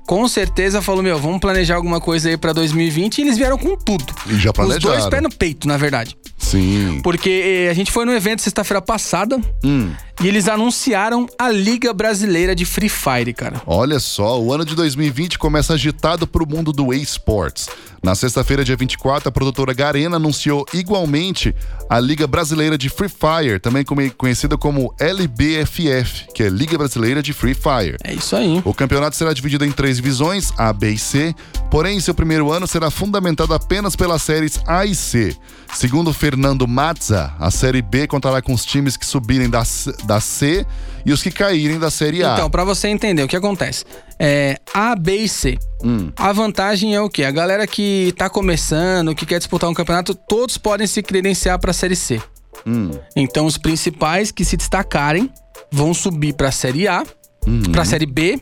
Com 0.06 0.28
certeza 0.28 0.82
falou, 0.82 1.02
meu, 1.02 1.18
vamos 1.18 1.40
planejar 1.40 1.76
alguma 1.76 2.00
coisa 2.02 2.30
aí 2.30 2.38
pra 2.38 2.52
2020 2.54 3.18
e 3.18 3.22
eles 3.22 3.38
vieram 3.38 3.58
com 3.58 3.76
tudo. 3.78 4.06
E 4.28 4.36
já 4.38 4.50
Os 4.50 4.54
planejaram. 4.56 4.98
dois 4.98 5.08
pés 5.10 5.24
no 5.24 5.30
peito, 5.30 5.68
na 5.68 5.78
verdade. 5.78 6.18
Sim. 6.38 7.00
Porque 7.02 7.30
eh, 7.68 7.70
a 7.70 7.74
gente 7.74 7.90
foi 7.92 8.04
no 8.06 8.12
evento 8.12 8.42
sexta-feira 8.42 8.82
passada 8.82 9.40
Hum. 9.64 9.92
e 10.22 10.28
eles 10.28 10.50
anunciaram 10.50 11.26
a 11.40 11.50
Liga 11.50 11.94
Brasileira 11.94 12.54
de 12.54 12.66
Free 12.66 12.90
Fire, 12.90 13.34
cara. 13.34 13.62
Olha 13.66 13.98
só, 14.00 14.40
o 14.42 14.54
ano 14.54 14.66
de 14.66 14.76
2020 14.76 15.40
começa 15.40 15.74
agitado 15.74 16.28
pro 16.28 16.46
mundo 16.48 16.74
do 16.74 16.94
eSports. 16.94 17.70
Na 18.04 18.16
sexta-feira, 18.16 18.66
dia 18.66 18.76
24, 18.76 19.30
a 19.30 19.32
produtora 19.32 19.74
Garena 19.74 20.18
anunciou 20.18 20.66
igualmente 20.74 21.56
a 21.90 22.02
Liga 22.02 22.28
Brasileira 22.28 22.78
de 22.78 22.90
Free 22.90 23.08
Fire, 23.08 23.62
também 23.62 23.86
conhecida 24.18 24.58
como 24.58 24.94
LBFF, 25.00 26.28
que 26.36 26.44
é 26.44 26.50
Liga 26.50 26.78
Brasileira 26.78 27.24
de 27.24 27.32
Free 27.32 27.54
Fire. 27.54 27.96
É 28.04 28.14
isso 28.14 28.36
aí. 28.36 28.62
O 28.66 28.74
campeonato 28.74 29.16
será 29.16 29.32
dividido 29.32 29.64
em 29.64 29.72
três 29.72 29.96
divisões, 29.96 30.52
A, 30.58 30.74
B 30.74 30.92
e 30.92 30.98
C, 30.98 31.34
porém, 31.72 31.98
seu 32.02 32.14
primeiro 32.14 32.52
ano 32.52 32.68
será 32.68 32.92
fundamentado 32.92 33.54
apenas 33.54 33.96
pelas 33.96 34.22
séries 34.22 34.60
A 34.68 34.86
e 34.86 34.94
C. 34.94 35.34
Segundo 35.74 36.12
Fernando 36.12 36.68
Mazza, 36.68 37.34
a 37.40 37.50
Série 37.50 37.82
B 37.82 38.06
contará 38.06 38.42
com 38.42 38.54
os 38.54 38.66
times 38.66 38.98
que 38.98 39.06
subirem 39.06 39.50
da, 39.50 39.64
da 40.04 40.20
C 40.20 40.68
e 41.06 41.12
os 41.12 41.22
que 41.22 41.32
caírem 41.32 41.78
da 41.80 41.90
Série 41.92 42.24
A. 42.24 42.34
Então, 42.34 42.50
pra 42.50 42.64
você 42.64 42.88
entender 42.88 43.24
o 43.24 43.28
que 43.28 43.36
acontece. 43.36 43.84
É 44.20 44.58
A, 44.74 44.96
B 44.96 45.18
e 45.18 45.30
C. 45.30 45.58
Hum. 45.84 46.12
A 46.16 46.32
vantagem 46.32 46.96
é 46.96 47.02
o 47.02 47.10
quê? 47.10 47.24
A 47.24 47.32
galera 47.32 47.68
que 47.68 48.14
tá 48.18 48.30
começando, 48.30 49.14
que 49.16 49.26
quer 49.26 49.38
disputar 49.38 49.70
um 49.70 49.74
campeonato, 49.74 50.16
todos 50.16 50.58
podem 50.58 50.88
se 50.88 51.02
credenciar 51.04 51.60
pra 51.60 51.74
Série 51.74 51.96
C. 51.96 52.22
Hum. 52.66 52.92
Então, 53.16 53.46
os 53.46 53.58
principais 53.58 54.32
que 54.32 54.46
se 54.46 54.56
destacarem 54.56 55.30
vão 55.72 55.94
subir 55.94 56.34
pra 56.34 56.52
Série 56.52 56.88
A, 56.88 57.04
Uhum. 57.46 57.62
pra 57.74 57.84
Série 57.84 58.06
B, 58.06 58.40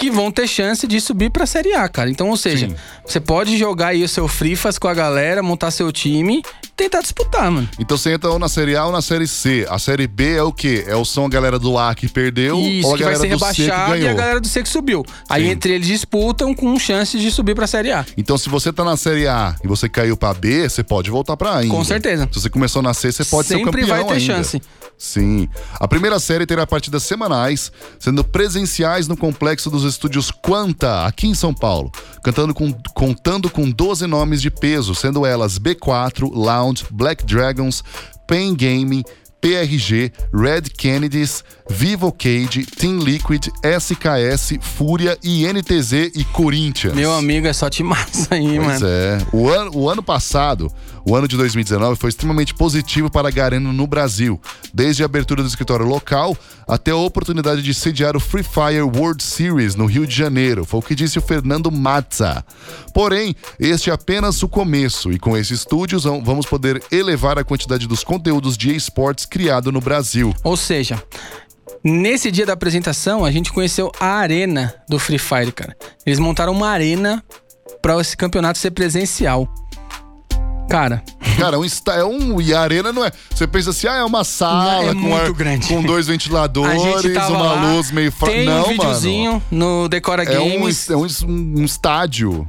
que 0.00 0.10
vão 0.10 0.30
ter 0.32 0.46
chance 0.48 0.86
de 0.86 0.98
subir 1.00 1.30
pra 1.30 1.44
Série 1.44 1.74
A, 1.74 1.86
cara. 1.88 2.08
Então, 2.10 2.30
ou 2.30 2.36
seja, 2.36 2.68
Sim. 2.68 2.74
você 3.06 3.20
pode 3.20 3.58
jogar 3.58 3.88
aí 3.88 4.02
o 4.02 4.08
seu 4.08 4.26
Frifas 4.26 4.78
com 4.78 4.88
a 4.88 4.94
galera, 4.94 5.42
montar 5.42 5.70
seu 5.70 5.92
time 5.92 6.42
e 6.64 6.68
tentar 6.74 7.02
disputar, 7.02 7.50
mano. 7.50 7.68
Então 7.78 7.98
você 7.98 8.14
entra 8.14 8.30
ou 8.30 8.38
na 8.38 8.48
Série 8.48 8.74
A 8.74 8.86
ou 8.86 8.92
na 8.92 9.02
Série 9.02 9.28
C. 9.28 9.66
A 9.68 9.78
Série 9.78 10.06
B 10.06 10.36
é 10.36 10.42
o 10.42 10.52
quê? 10.52 10.84
É 10.86 10.96
o 10.96 11.04
som 11.04 11.26
a 11.26 11.28
galera 11.28 11.58
do 11.58 11.76
A 11.76 11.94
que 11.94 12.08
perdeu 12.08 12.58
Isso, 12.58 12.88
ou 12.88 12.94
a 12.94 12.96
que 12.96 13.04
vai 13.04 13.12
galera 13.12 13.30
ser 13.30 13.36
do 13.36 13.44
C 13.46 13.54
que 13.54 13.62
rebaixado 13.62 13.90
e 13.90 13.98
a 13.98 14.00
ganhou. 14.00 14.16
galera 14.16 14.40
do 14.40 14.48
C 14.48 14.62
que 14.62 14.68
subiu. 14.70 15.04
Aí 15.28 15.44
Sim. 15.44 15.50
entre 15.50 15.72
eles 15.74 15.86
disputam 15.86 16.54
com 16.54 16.78
chances 16.78 17.20
de 17.20 17.30
subir 17.30 17.54
pra 17.54 17.66
Série 17.66 17.92
A. 17.92 18.06
Então 18.16 18.38
se 18.38 18.48
você 18.48 18.72
tá 18.72 18.82
na 18.82 18.96
Série 18.96 19.28
A 19.28 19.54
e 19.62 19.68
você 19.68 19.86
caiu 19.88 20.16
pra 20.16 20.32
B, 20.32 20.66
você 20.66 20.82
pode 20.82 21.10
voltar 21.10 21.36
pra 21.36 21.50
A 21.50 21.58
ainda. 21.58 21.74
Com 21.74 21.84
certeza. 21.84 22.26
Se 22.32 22.40
você 22.40 22.48
começou 22.48 22.80
na 22.80 22.94
C, 22.94 23.12
você 23.12 23.24
pode 23.26 23.48
ser 23.48 23.56
o 23.56 23.58
Sempre 23.58 23.82
campeão 23.82 23.88
vai 23.98 24.04
ter 24.06 24.12
ainda. 24.14 24.20
chance. 24.34 24.62
Sim. 24.96 25.48
A 25.78 25.88
primeira 25.88 26.18
série 26.20 26.44
terá 26.44 26.66
partidas 26.66 27.02
semanais, 27.02 27.72
sendo 27.98 28.22
presenciais 28.22 29.08
no 29.08 29.16
Complexo 29.16 29.70
dos 29.70 29.82
estúdios 29.94 30.30
Quanta, 30.30 31.04
aqui 31.06 31.26
em 31.26 31.34
São 31.34 31.52
Paulo, 31.54 31.90
cantando 32.22 32.52
com, 32.54 32.72
contando 32.94 33.48
com 33.50 33.70
12 33.70 34.06
nomes 34.06 34.40
de 34.42 34.50
peso, 34.50 34.94
sendo 34.94 35.24
elas 35.26 35.58
B4, 35.58 36.30
Lounge, 36.32 36.84
Black 36.90 37.24
Dragons, 37.24 37.82
Pain 38.26 38.54
Gaming, 38.54 39.02
PRG, 39.40 40.12
Red 40.34 40.62
Kennedys, 40.76 41.42
Vivo 41.68 42.12
Cage, 42.12 42.66
Team 42.66 42.98
Liquid, 42.98 43.48
SKS, 43.64 44.58
Fúria, 44.60 45.16
INTZ 45.24 45.92
e 46.14 46.24
Corinthians. 46.24 46.94
Meu 46.94 47.10
amigo, 47.12 47.46
é 47.46 47.52
só 47.54 47.70
te 47.70 47.82
massa 47.84 48.34
aí, 48.34 48.56
Pois 48.56 48.82
mano. 48.82 48.86
é. 48.86 49.18
O 49.32 49.48
ano, 49.48 49.70
o 49.74 49.88
ano 49.88 50.02
passado, 50.02 50.70
o 51.04 51.16
ano 51.16 51.26
de 51.28 51.36
2019, 51.36 51.96
foi 51.98 52.08
extremamente 52.10 52.54
positivo 52.54 53.10
para 53.10 53.28
a 53.28 53.30
Garena 53.30 53.72
no 53.72 53.86
Brasil, 53.86 54.40
desde 54.72 55.02
a 55.02 55.06
abertura 55.06 55.42
do 55.42 55.48
escritório 55.48 55.86
local 55.86 56.36
até 56.68 56.90
a 56.92 56.96
oportunidade 56.96 57.62
de 57.62 57.74
sediar 57.74 58.16
o 58.16 58.20
Free 58.20 58.44
Fire 58.44 58.82
World 58.82 59.22
Series 59.22 59.74
no 59.74 59.86
Rio 59.86 60.06
de 60.06 60.14
Janeiro. 60.14 60.64
Foi 60.64 60.78
o 60.80 60.82
que 60.82 60.94
disse 60.94 61.18
o 61.18 61.22
Fernando 61.22 61.70
Mazza. 61.70 62.44
Porém, 62.94 63.34
este 63.58 63.90
é 63.90 63.92
apenas 63.92 64.42
o 64.42 64.48
começo, 64.48 65.10
e 65.10 65.18
com 65.18 65.36
esses 65.36 65.60
estúdios 65.60 66.04
vão- 66.04 66.22
vamos 66.22 66.46
poder 66.46 66.82
elevar 66.92 67.38
a 67.38 67.44
quantidade 67.44 67.86
dos 67.88 68.04
conteúdos 68.04 68.56
de 68.56 68.74
esportes 68.74 69.24
criado 69.26 69.72
no 69.72 69.80
Brasil. 69.80 70.34
Ou 70.44 70.56
seja, 70.56 71.02
nesse 71.82 72.30
dia 72.30 72.46
da 72.46 72.52
apresentação, 72.52 73.24
a 73.24 73.30
gente 73.32 73.52
conheceu 73.52 73.90
a 73.98 74.14
arena 74.18 74.74
do 74.88 74.98
Free 74.98 75.18
Fire, 75.18 75.52
cara. 75.52 75.76
Eles 76.04 76.18
montaram 76.18 76.52
uma 76.52 76.68
arena 76.68 77.22
pra 77.82 78.00
esse 78.00 78.16
campeonato 78.16 78.58
ser 78.58 78.70
presencial. 78.72 79.48
Cara, 80.70 81.02
Cara, 81.36 81.58
um, 81.58 81.64
é 81.64 82.04
um. 82.04 82.40
E 82.40 82.54
a 82.54 82.60
arena 82.60 82.92
não 82.92 83.04
é. 83.04 83.10
Você 83.34 83.46
pensa 83.46 83.70
assim, 83.70 83.86
ah, 83.88 83.96
é 83.96 84.04
uma 84.04 84.22
sala 84.24 84.84
É 84.90 84.94
com, 84.94 85.00
muito 85.00 85.14
ar- 85.16 85.32
grande. 85.32 85.66
com 85.68 85.82
dois 85.82 86.06
ventiladores, 86.06 86.80
uma 87.28 87.38
lá, 87.38 87.72
luz 87.72 87.90
meio 87.90 88.12
fraca. 88.12 88.32
tem 88.34 88.46
Não, 88.46 88.64
um 88.64 88.68
videozinho 88.68 89.42
no 89.50 89.88
Decora 89.88 90.24
mano. 90.24 90.36
É 90.36 90.40
um, 90.40 90.60
Games. 90.60 90.88
é 90.90 90.96
um, 90.96 91.06
um 91.26 91.64
estádio. 91.64 92.46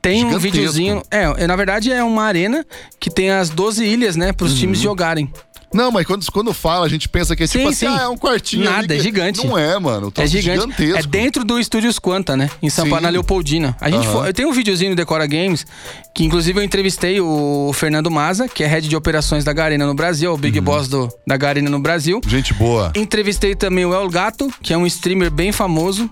Tem 0.00 0.16
um 0.24 0.28
Gigantesco. 0.28 0.40
videozinho. 0.52 1.02
É, 1.10 1.46
na 1.46 1.56
verdade 1.56 1.90
é 1.90 2.04
uma 2.04 2.22
arena 2.24 2.64
que 3.00 3.08
tem 3.10 3.30
as 3.30 3.48
12 3.50 3.84
ilhas, 3.84 4.14
né, 4.16 4.28
Uhum. 4.28 4.34
pros 4.34 4.54
times 4.54 4.78
jogarem. 4.78 5.32
Não, 5.74 5.90
mas 5.90 6.06
quando, 6.06 6.24
quando 6.32 6.54
fala, 6.54 6.86
a 6.86 6.88
gente 6.88 7.08
pensa 7.08 7.34
que 7.34 7.42
é 7.42 7.46
tipo 7.46 7.64
Sim, 7.64 7.68
assim, 7.68 7.86
sim. 7.86 7.98
ah, 8.00 8.02
é 8.04 8.08
um 8.08 8.16
quartinho. 8.16 8.64
Nada, 8.64 8.94
é 8.94 8.98
gigante. 8.98 9.44
Não 9.46 9.58
é, 9.58 9.78
mano. 9.78 10.12
É 10.16 10.26
gigante. 10.26 10.60
Gigantesco. 10.60 10.98
É 10.98 11.02
dentro 11.02 11.44
do 11.44 11.58
Estúdios 11.58 11.98
Quanta, 11.98 12.36
né? 12.36 12.48
Em 12.62 12.70
São. 12.70 12.88
Paulo, 12.88 13.02
na 13.02 13.08
Leopoldina. 13.10 13.76
A 13.80 13.90
gente 13.90 14.06
Aham. 14.06 14.12
foi, 14.20 14.28
eu 14.28 14.32
tenho 14.32 14.48
um 14.48 14.52
videozinho 14.52 14.92
do 14.92 14.96
Decora 14.96 15.26
Games, 15.26 15.66
que 16.14 16.24
inclusive 16.24 16.58
eu 16.60 16.62
entrevistei 16.64 17.20
o 17.20 17.72
Fernando 17.74 18.10
Maza, 18.10 18.48
que 18.48 18.62
é 18.62 18.66
head 18.66 18.88
de 18.88 18.94
operações 18.96 19.42
da 19.44 19.52
Garena 19.52 19.84
no 19.86 19.94
Brasil, 19.94 20.30
o 20.30 20.34
Uhum. 20.34 20.40
Big 20.40 20.60
Boss 20.60 20.86
do, 20.88 21.08
da 21.26 21.36
Garena 21.36 21.68
no 21.68 21.80
Brasil. 21.80 22.20
Gente 22.26 22.54
boa. 22.54 22.92
Entrevistei 22.94 23.54
também 23.54 23.84
o 23.84 23.92
El 23.92 24.08
Gato, 24.08 24.48
que 24.62 24.72
é 24.72 24.78
um 24.78 24.86
streamer 24.86 25.30
bem 25.30 25.50
famoso. 25.52 26.08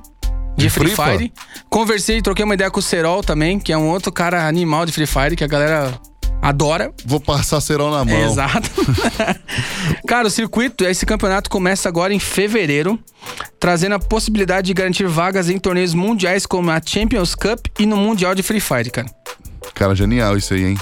De 0.55 0.69
Free 0.69 0.91
Free 0.91 1.17
Fire. 1.19 1.33
Conversei, 1.71 2.21
troquei 2.21 2.45
uma 2.45 2.53
ideia 2.53 2.71
com 2.71 2.79
o 2.79 2.83
Serol 2.83 3.23
também, 3.23 3.59
que 3.59 3.73
é 3.73 3.79
um 3.79 3.89
outro 3.89 4.13
cara 4.13 4.47
animal 4.47 4.85
de 4.85 4.93
Free 4.93 5.07
Fire, 5.07 5.35
que 5.35 5.43
a 5.43 5.47
galera 5.47 5.95
adora. 6.43 6.93
Vou 7.07 7.21
passar 7.21 7.61
cerol 7.61 7.91
na 7.93 8.05
mão. 8.05 8.31
Exato. 8.31 8.69
Cara, 10.07 10.27
o 10.27 10.31
circuito, 10.31 10.85
esse 10.85 11.07
campeonato 11.07 11.49
começa 11.49 11.89
agora 11.89 12.13
em 12.13 12.19
fevereiro, 12.19 12.99
trazendo 13.61 13.95
a 13.95 13.99
possibilidade 13.99 14.67
de 14.67 14.75
garantir 14.75 15.07
vagas 15.07 15.49
em 15.49 15.59
torneios 15.59 15.95
mundiais 15.95 16.45
como 16.45 16.71
a 16.71 16.81
Champions 16.85 17.35
Cup 17.35 17.67
e 17.79 17.87
no 17.87 17.97
Mundial 17.97 18.35
de 18.35 18.43
Free 18.43 18.61
Fire, 18.61 18.91
cara. 18.91 19.09
Cara, 19.75 19.95
genial 19.95 20.37
isso 20.37 20.53
aí, 20.53 20.65
hein? 20.65 20.79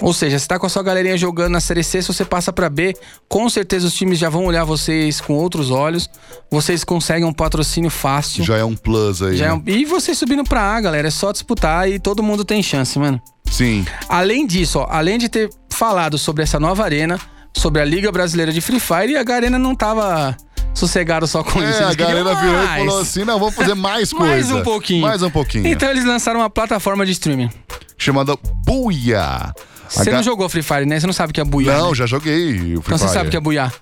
Ou 0.00 0.12
seja, 0.12 0.38
você 0.38 0.46
tá 0.46 0.58
com 0.58 0.66
a 0.66 0.68
sua 0.68 0.82
galerinha 0.82 1.16
jogando 1.16 1.52
na 1.52 1.60
Série 1.60 1.82
C, 1.82 2.02
se 2.02 2.08
você 2.08 2.22
passa 2.22 2.52
pra 2.52 2.68
B, 2.68 2.94
com 3.30 3.48
certeza 3.48 3.86
os 3.86 3.94
times 3.94 4.18
já 4.18 4.28
vão 4.28 4.44
olhar 4.44 4.62
vocês 4.62 5.22
com 5.22 5.32
outros 5.32 5.70
olhos. 5.70 6.10
Vocês 6.50 6.84
conseguem 6.84 7.24
um 7.24 7.32
patrocínio 7.32 7.88
fácil. 7.90 8.44
Já 8.44 8.58
é 8.58 8.64
um 8.64 8.76
plus 8.76 9.22
aí. 9.22 9.36
Já 9.38 9.46
é 9.46 9.48
né? 9.48 9.54
um- 9.54 9.62
E 9.66 9.86
você 9.86 10.14
subindo 10.14 10.44
pra 10.44 10.60
A, 10.60 10.80
galera, 10.82 11.08
é 11.08 11.10
só 11.10 11.32
disputar 11.32 11.88
e 11.90 11.98
todo 11.98 12.22
mundo 12.22 12.44
tem 12.44 12.62
chance, 12.62 12.98
mano. 12.98 13.18
Sim. 13.56 13.86
Além 14.08 14.46
disso, 14.46 14.80
ó, 14.80 14.86
além 14.90 15.16
de 15.18 15.28
ter 15.30 15.48
falado 15.72 16.18
sobre 16.18 16.42
essa 16.42 16.60
nova 16.60 16.84
arena, 16.84 17.18
sobre 17.56 17.80
a 17.80 17.84
Liga 17.86 18.12
Brasileira 18.12 18.52
de 18.52 18.60
Free 18.60 18.78
Fire, 18.78 19.16
a 19.16 19.24
Garena 19.24 19.58
não 19.58 19.74
tava 19.74 20.36
sossegado 20.74 21.26
só 21.26 21.42
com 21.42 21.62
isso. 21.62 21.82
É, 21.82 21.84
Eles 21.84 21.90
a 21.90 21.94
galera 21.94 22.34
virou 22.34 22.62
e 22.62 22.66
falou 22.66 23.00
assim: 23.00 23.24
não, 23.24 23.38
vamos 23.38 23.54
fazer 23.54 23.74
mais 23.74 24.12
coisa. 24.12 24.26
Mais 24.34 24.50
um 24.50 24.62
pouquinho. 24.62 25.00
Mais 25.02 25.22
um 25.22 25.30
pouquinho. 25.30 25.66
Então 25.66 25.88
eles 25.90 26.04
lançaram 26.04 26.40
uma 26.40 26.50
plataforma 26.50 27.06
de 27.06 27.12
streaming. 27.12 27.48
Chamada 27.96 28.34
Buia. 28.66 29.54
Você 29.88 30.10
não 30.10 30.22
jogou 30.22 30.48
Free 30.50 30.62
Fire, 30.62 30.84
né? 30.84 31.00
Você 31.00 31.06
não 31.06 31.14
sabe 31.14 31.30
o 31.30 31.34
que 31.34 31.40
é 31.40 31.44
buiar. 31.44 31.78
Não, 31.78 31.90
né? 31.90 31.94
já 31.94 32.04
joguei 32.04 32.76
o 32.76 32.82
Free 32.82 32.94
Então 32.94 32.98
você 32.98 33.04
Fire. 33.04 33.14
sabe 33.14 33.28
o 33.28 33.30
que 33.30 33.36
é 33.38 33.40
buiar. 33.40 33.72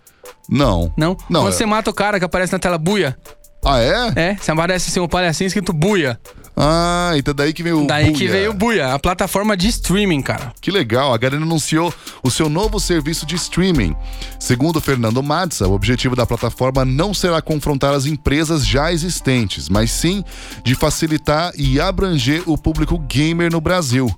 Não. 0.49 0.93
Não? 0.97 1.17
Não, 1.29 1.41
Quando 1.43 1.49
é- 1.49 1.57
você 1.57 1.67
mata 1.67 1.91
o 1.91 1.95
cara 1.95 2.19
que 2.21 2.25
aparece 2.25 2.53
na 2.53 2.59
tela 2.61 2.79
buia, 2.79 3.17
Ah, 3.65 3.81
é? 3.81 4.13
é, 4.15 4.37
você 4.37 4.53
aparece 4.53 4.91
assim 4.91 5.01
um 5.01 5.09
palhacinho 5.09 5.49
escrito 5.49 5.73
buia. 5.73 6.21
Ah, 6.57 7.13
então 7.17 7.35
daí 7.35 7.53
que 7.53 7.63
veio 7.63 7.83
o 7.83 7.87
Daí 7.87 8.13
que 8.13 8.29
veio 8.29 8.53
o 8.53 8.55
buia, 8.55 8.95
a 8.95 8.99
plataforma 8.99 9.57
de 9.57 9.69
streaming, 9.69 10.23
cara. 10.23 10.53
Que 10.61 10.71
legal, 10.71 11.13
a 11.13 11.19
Garena 11.19 11.45
anunciou 11.45 11.93
o 12.23 12.31
seu 12.31 12.49
novo 12.49 12.79
serviço 12.79 13.27
de 13.27 13.35
streaming. 13.35 13.97
Segundo 14.39 14.81
Fernando 14.81 15.23
Matza, 15.23 15.67
o 15.67 15.73
objetivo 15.73 16.15
da 16.15 16.25
plataforma 16.25 16.85
não 16.85 17.13
será 17.13 17.43
confrontar 17.43 17.93
as 17.93 18.07
empresas 18.07 18.65
já 18.65 18.93
existentes, 18.93 19.69
mas 19.69 19.91
sim 19.91 20.25
de 20.63 20.75
facilitar 20.75 21.53
e 21.57 21.81
abranger 21.81 22.43
o 22.47 22.57
público 22.57 22.99
gamer 22.99 23.51
no 23.51 23.61
Brasil. 23.61 24.15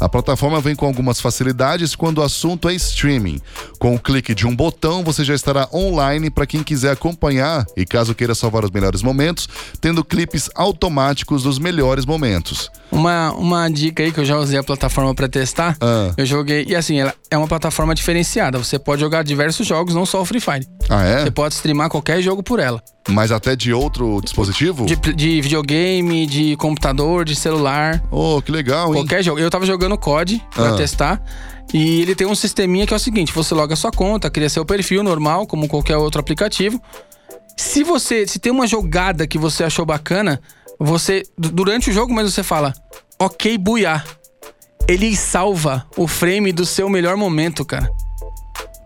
A 0.00 0.08
plataforma 0.08 0.60
vem 0.60 0.74
com 0.74 0.86
algumas 0.86 1.20
facilidades 1.20 1.94
quando 1.94 2.18
o 2.18 2.22
assunto 2.22 2.68
é 2.68 2.74
streaming. 2.74 3.40
Com 3.78 3.94
o 3.94 3.98
clique 3.98 4.34
de 4.34 4.46
um 4.46 4.54
botão, 4.54 5.04
você 5.04 5.24
já 5.24 5.34
estará 5.34 5.68
online 5.72 6.30
para 6.30 6.46
quem 6.46 6.62
quiser 6.62 6.92
acompanhar 6.92 7.64
e, 7.76 7.84
caso 7.86 8.14
queira 8.14 8.34
salvar 8.34 8.64
os 8.64 8.70
melhores 8.70 9.02
momentos, 9.02 9.48
tendo 9.80 10.04
clipes 10.04 10.50
automáticos 10.54 11.42
dos 11.42 11.58
melhores 11.58 12.04
momentos. 12.04 12.70
Uma, 12.90 13.32
uma 13.32 13.68
dica 13.68 14.02
aí 14.02 14.12
que 14.12 14.20
eu 14.20 14.24
já 14.24 14.36
usei 14.36 14.58
a 14.58 14.62
plataforma 14.62 15.14
pra 15.14 15.28
testar. 15.28 15.76
Ah. 15.80 16.12
Eu 16.16 16.26
joguei. 16.26 16.64
E 16.68 16.76
assim, 16.76 17.00
ela 17.00 17.14
é 17.30 17.38
uma 17.38 17.48
plataforma 17.48 17.94
diferenciada. 17.94 18.58
Você 18.58 18.78
pode 18.78 19.00
jogar 19.00 19.22
diversos 19.22 19.66
jogos, 19.66 19.94
não 19.94 20.04
só 20.04 20.20
o 20.20 20.24
Free 20.24 20.40
Fire. 20.40 20.66
Ah, 20.88 21.02
é? 21.04 21.22
Você 21.22 21.30
pode 21.30 21.54
streamar 21.54 21.88
qualquer 21.88 22.20
jogo 22.20 22.42
por 22.42 22.58
ela. 22.58 22.82
Mas 23.08 23.32
até 23.32 23.56
de 23.56 23.72
outro 23.72 24.20
dispositivo? 24.22 24.86
De, 24.86 24.94
de 24.96 25.40
videogame, 25.40 26.24
de 26.26 26.56
computador, 26.56 27.24
de 27.24 27.34
celular. 27.34 28.02
Oh, 28.10 28.40
que 28.40 28.52
legal, 28.52 28.88
hein? 28.88 29.02
Qualquer 29.02 29.22
jogo. 29.24 29.40
Eu 29.40 29.50
tava 29.50 29.66
jogando 29.66 29.98
COD 29.98 30.40
pra 30.54 30.70
Ah. 30.70 30.76
testar. 30.76 31.22
E 31.74 32.00
ele 32.02 32.14
tem 32.14 32.26
um 32.26 32.34
sisteminha 32.34 32.86
que 32.86 32.92
é 32.94 32.96
o 32.96 33.00
seguinte: 33.00 33.32
você 33.32 33.54
loga 33.54 33.74
a 33.74 33.76
sua 33.76 33.90
conta, 33.90 34.30
cria 34.30 34.48
seu 34.48 34.64
perfil 34.64 35.02
normal, 35.02 35.46
como 35.46 35.66
qualquer 35.68 35.96
outro 35.96 36.20
aplicativo. 36.20 36.80
Se 37.56 37.82
você. 37.82 38.26
Se 38.26 38.38
tem 38.38 38.52
uma 38.52 38.66
jogada 38.66 39.26
que 39.26 39.36
você 39.38 39.64
achou 39.64 39.84
bacana, 39.84 40.40
você. 40.78 41.22
du- 41.36 41.50
Durante 41.50 41.90
o 41.90 41.92
jogo 41.92 42.14
mesmo 42.14 42.30
você 42.30 42.42
fala, 42.42 42.72
ok, 43.18 43.58
buiar. 43.58 44.06
Ele 44.88 45.14
salva 45.16 45.86
o 45.96 46.06
frame 46.08 46.52
do 46.52 46.64
seu 46.66 46.88
melhor 46.88 47.16
momento, 47.16 47.64
cara. 47.64 47.88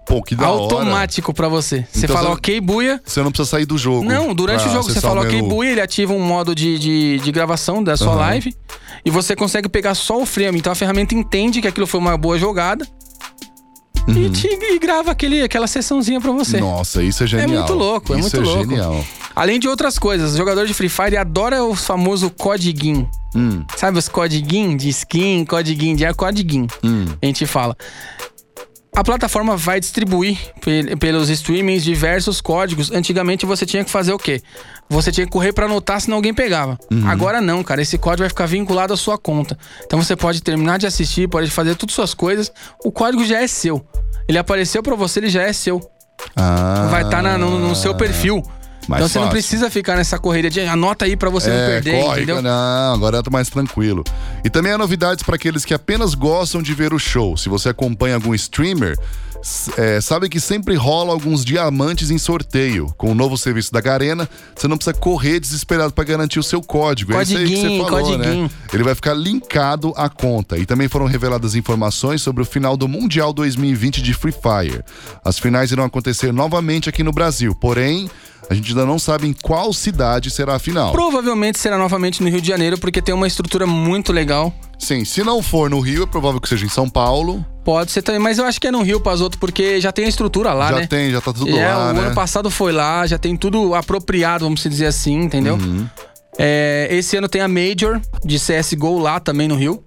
Pô, 0.06 0.22
que 0.22 0.34
da. 0.36 0.46
Automático 0.46 1.34
pra 1.34 1.48
você. 1.48 1.84
Você 1.92 2.04
Então 2.04 2.14
fala 2.16 2.28
você- 2.28 2.34
ok, 2.34 2.60
buia. 2.60 3.02
Você 3.04 3.20
não 3.22 3.30
precisa 3.32 3.50
sair 3.50 3.66
do 3.66 3.76
jogo. 3.76 4.04
Não, 4.04 4.32
durante 4.34 4.66
o 4.68 4.70
jogo 4.72 4.84
você 4.84 5.00
fala 5.00 5.22
ok, 5.22 5.32
menu. 5.42 5.48
buia, 5.48 5.70
ele 5.72 5.80
ativa 5.80 6.12
um 6.12 6.20
modo 6.22 6.54
de, 6.54 6.78
de, 6.78 7.18
de 7.18 7.32
gravação 7.32 7.82
da 7.82 7.96
sua 7.96 8.08
Aham. 8.12 8.16
live. 8.20 8.54
E 9.04 9.10
você 9.10 9.34
consegue 9.34 9.68
pegar 9.68 9.94
só 9.94 10.20
o 10.22 10.24
frame. 10.26 10.58
Então 10.58 10.72
a 10.72 10.76
ferramenta 10.76 11.14
entende 11.14 11.60
que 11.60 11.66
aquilo 11.68 11.86
foi 11.86 11.98
uma 11.98 12.16
boa 12.16 12.38
jogada. 12.38 12.86
E, 14.08 14.30
te, 14.30 14.46
e 14.46 14.78
grava 14.78 15.10
aquele, 15.10 15.42
aquela 15.42 15.66
sessãozinha 15.66 16.20
pra 16.20 16.30
você. 16.30 16.58
Uhum. 16.58 16.70
Nossa, 16.70 17.02
isso 17.02 17.24
é 17.24 17.26
genial. 17.26 17.48
muito 17.48 17.74
louco, 17.74 18.14
é 18.14 18.20
isso 18.20 18.36
muito 18.36 18.48
é 18.48 18.54
louco. 18.54 18.70
genial. 18.70 19.04
Além 19.34 19.58
de 19.58 19.66
outras 19.68 19.98
coisas, 19.98 20.34
o 20.34 20.36
jogador 20.36 20.64
de 20.64 20.72
Free 20.72 20.88
Fire 20.88 21.16
adora 21.16 21.64
o 21.64 21.74
famoso 21.74 22.30
codiguin. 22.30 23.08
Hum, 23.34 23.64
Sabe 23.76 23.98
os 23.98 24.08
codiguin 24.08 24.76
de 24.76 24.88
skin, 24.90 25.44
codiguin 25.44 25.96
de 25.96 26.06
ar, 26.06 26.14
codiguin. 26.14 26.68
hum. 26.84 27.04
A 27.20 27.26
gente 27.26 27.44
fala. 27.46 27.76
A 28.96 29.04
plataforma 29.04 29.56
vai 29.58 29.78
distribuir 29.78 30.38
pel- 30.64 30.96
pelos 30.96 31.28
streamings 31.28 31.84
diversos 31.84 32.40
códigos. 32.40 32.90
Antigamente 32.90 33.44
você 33.44 33.66
tinha 33.66 33.84
que 33.84 33.90
fazer 33.90 34.12
o 34.14 34.18
quê? 34.18 34.40
Você 34.88 35.12
tinha 35.12 35.26
que 35.26 35.30
correr 35.32 35.52
pra 35.52 35.66
anotar 35.66 36.00
senão 36.00 36.16
alguém 36.16 36.32
pegava. 36.32 36.78
Uhum. 36.90 37.06
Agora 37.06 37.40
não, 37.42 37.62
cara. 37.62 37.82
Esse 37.82 37.98
código 37.98 38.22
vai 38.22 38.30
ficar 38.30 38.46
vinculado 38.46 38.94
à 38.94 38.96
sua 38.96 39.18
conta. 39.18 39.58
Então 39.84 40.02
você 40.02 40.16
pode 40.16 40.42
terminar 40.42 40.78
de 40.78 40.86
assistir, 40.86 41.28
pode 41.28 41.50
fazer 41.50 41.74
todas 41.76 41.94
suas 41.94 42.14
coisas. 42.14 42.50
O 42.84 42.90
código 42.90 43.22
já 43.24 43.42
é 43.42 43.46
seu. 43.46 43.84
Ele 44.26 44.38
apareceu 44.38 44.82
pra 44.82 44.94
você, 44.96 45.20
ele 45.20 45.28
já 45.28 45.42
é 45.42 45.52
seu. 45.52 45.78
Ah. 46.34 46.88
Vai 46.90 47.02
estar 47.02 47.22
no, 47.38 47.58
no 47.58 47.74
seu 47.76 47.94
perfil. 47.94 48.42
Mais 48.88 49.00
então 49.00 49.08
você 49.08 49.18
não 49.18 49.26
fácil. 49.26 49.32
precisa 49.40 49.70
ficar 49.70 49.96
nessa 49.96 50.18
correria 50.18 50.50
de 50.50 50.60
anota 50.60 51.04
aí 51.04 51.16
pra 51.16 51.28
você 51.30 51.48
não 51.50 51.56
É, 51.56 51.66
perder, 51.80 52.02
corre, 52.02 52.16
entendeu? 52.22 52.42
não, 52.42 52.94
agora 52.94 53.16
eu 53.16 53.22
tô 53.22 53.30
mais 53.30 53.48
tranquilo. 53.48 54.04
E 54.44 54.50
também 54.50 54.72
há 54.72 54.78
novidades 54.78 55.24
para 55.24 55.34
aqueles 55.36 55.64
que 55.64 55.74
apenas 55.74 56.14
gostam 56.14 56.62
de 56.62 56.72
ver 56.74 56.92
o 56.94 56.98
show. 56.98 57.36
Se 57.36 57.48
você 57.48 57.68
acompanha 57.70 58.14
algum 58.14 58.34
streamer, 58.34 58.96
é, 59.76 60.00
sabe 60.00 60.28
que 60.28 60.40
sempre 60.40 60.74
rola 60.74 61.12
alguns 61.12 61.44
diamantes 61.44 62.10
em 62.10 62.18
sorteio. 62.18 62.92
Com 62.96 63.12
o 63.12 63.14
novo 63.14 63.36
serviço 63.36 63.72
da 63.72 63.80
Garena, 63.80 64.28
você 64.54 64.66
não 64.66 64.76
precisa 64.76 64.94
correr 64.94 65.38
desesperado 65.40 65.92
para 65.92 66.04
garantir 66.04 66.38
o 66.38 66.42
seu 66.42 66.60
código. 66.60 67.12
é 67.14 67.22
isso 67.22 67.36
aí 67.36 67.48
que 67.48 67.56
você 67.56 67.62
Codiguinho, 67.62 67.84
falou, 67.84 68.18
né? 68.18 68.24
codiguinho. 68.24 68.50
Ele 68.72 68.82
vai 68.82 68.94
ficar 68.94 69.14
linkado 69.14 69.92
à 69.96 70.08
conta. 70.08 70.58
E 70.58 70.66
também 70.66 70.88
foram 70.88 71.06
reveladas 71.06 71.54
informações 71.54 72.22
sobre 72.22 72.42
o 72.42 72.46
final 72.46 72.76
do 72.76 72.88
Mundial 72.88 73.32
2020 73.32 74.02
de 74.02 74.14
Free 74.14 74.32
Fire. 74.32 74.82
As 75.24 75.38
finais 75.38 75.70
irão 75.70 75.84
acontecer 75.84 76.32
novamente 76.32 76.88
aqui 76.88 77.02
no 77.02 77.12
Brasil, 77.12 77.54
porém, 77.54 78.10
a 78.48 78.54
gente 78.54 78.70
ainda 78.70 78.86
não 78.86 78.98
sabe 78.98 79.26
em 79.26 79.32
qual 79.32 79.72
cidade 79.72 80.30
será 80.30 80.56
a 80.56 80.58
final. 80.58 80.92
Provavelmente 80.92 81.58
será 81.58 81.78
novamente 81.78 82.22
no 82.22 82.28
Rio 82.28 82.40
de 82.40 82.48
Janeiro, 82.48 82.78
porque 82.78 83.02
tem 83.02 83.14
uma 83.14 83.26
estrutura 83.26 83.66
muito 83.66 84.12
legal. 84.12 84.54
Sim, 84.78 85.04
se 85.04 85.22
não 85.24 85.42
for 85.42 85.70
no 85.70 85.80
Rio, 85.80 86.04
é 86.04 86.06
provável 86.06 86.40
que 86.40 86.48
seja 86.48 86.64
em 86.66 86.68
São 86.68 86.88
Paulo. 86.88 87.44
Pode 87.66 87.90
ser 87.90 88.00
também, 88.00 88.20
mas 88.20 88.38
eu 88.38 88.44
acho 88.44 88.60
que 88.60 88.68
é 88.68 88.70
no 88.70 88.80
Rio, 88.80 89.00
Pazoto, 89.00 89.38
porque 89.38 89.80
já 89.80 89.90
tem 89.90 90.04
a 90.04 90.08
estrutura 90.08 90.52
lá, 90.52 90.68
já 90.70 90.76
né? 90.76 90.86
tem, 90.86 91.10
já 91.10 91.20
tá 91.20 91.32
tudo 91.32 91.50
é, 91.58 91.66
lá, 91.74 91.90
o 91.90 91.92
né? 91.94 92.00
ano 92.00 92.14
passado 92.14 92.48
foi 92.48 92.70
lá, 92.72 93.04
já 93.08 93.18
tem 93.18 93.36
tudo 93.36 93.74
apropriado, 93.74 94.44
vamos 94.44 94.60
dizer 94.62 94.86
assim, 94.86 95.18
entendeu? 95.22 95.56
Uhum. 95.56 95.84
É, 96.38 96.86
esse 96.92 97.16
ano 97.16 97.28
tem 97.28 97.40
a 97.42 97.48
Major 97.48 98.00
de 98.24 98.38
CSGO 98.38 98.98
lá 99.00 99.18
também 99.18 99.48
no 99.48 99.56
Rio, 99.56 99.82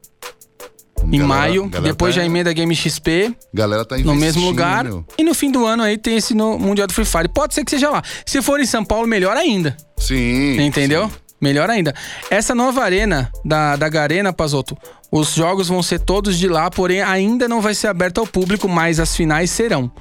em 1.06 1.20
Galera- 1.20 1.28
maio. 1.28 1.64
galera 1.70 1.94
Depois 1.94 2.14
tá- 2.14 2.20
já 2.20 2.26
emenda 2.28 2.52
Game 2.52 2.76
XP 2.76 3.34
Galera 3.54 3.86
tá 3.86 3.96
no 3.96 4.02
investindo. 4.02 4.20
mesmo 4.20 4.46
lugar. 4.46 4.86
E 5.18 5.24
no 5.24 5.34
fim 5.34 5.50
do 5.50 5.66
ano 5.66 5.82
aí 5.84 5.98
tem 5.98 6.18
esse 6.18 6.34
no 6.34 6.60
Mundial 6.60 6.86
do 6.86 6.94
Free 6.94 7.06
Fire. 7.06 7.30
Pode 7.30 7.54
ser 7.54 7.64
que 7.64 7.72
seja 7.72 7.90
lá. 7.90 8.04
Se 8.26 8.42
for 8.42 8.60
em 8.60 8.66
São 8.66 8.84
Paulo, 8.84 9.08
melhor 9.08 9.38
ainda. 9.38 9.78
Sim. 9.98 10.60
Entendeu? 10.60 11.06
sim. 11.08 11.14
Melhor 11.42 11.70
ainda. 11.70 11.94
Essa 12.30 12.54
nova 12.54 12.84
arena 12.84 13.32
da, 13.46 13.76
da 13.76 13.88
Garena, 13.88 14.34
Pazoto, 14.34 14.78
os 15.12 15.34
jogos 15.34 15.70
vão 15.70 15.82
ser 15.82 16.00
todos 16.00 16.38
de 16.38 16.48
lá, 16.48 16.70
porém 16.70 17.02
ainda 17.02 17.48
não 17.48 17.62
vai 17.62 17.74
ser 17.74 17.88
aberto 17.88 18.20
ao 18.20 18.28
público, 18.28 18.68
mas 18.68 19.00
as 19.00 19.16
finais 19.16 19.50
serão. 19.50 19.92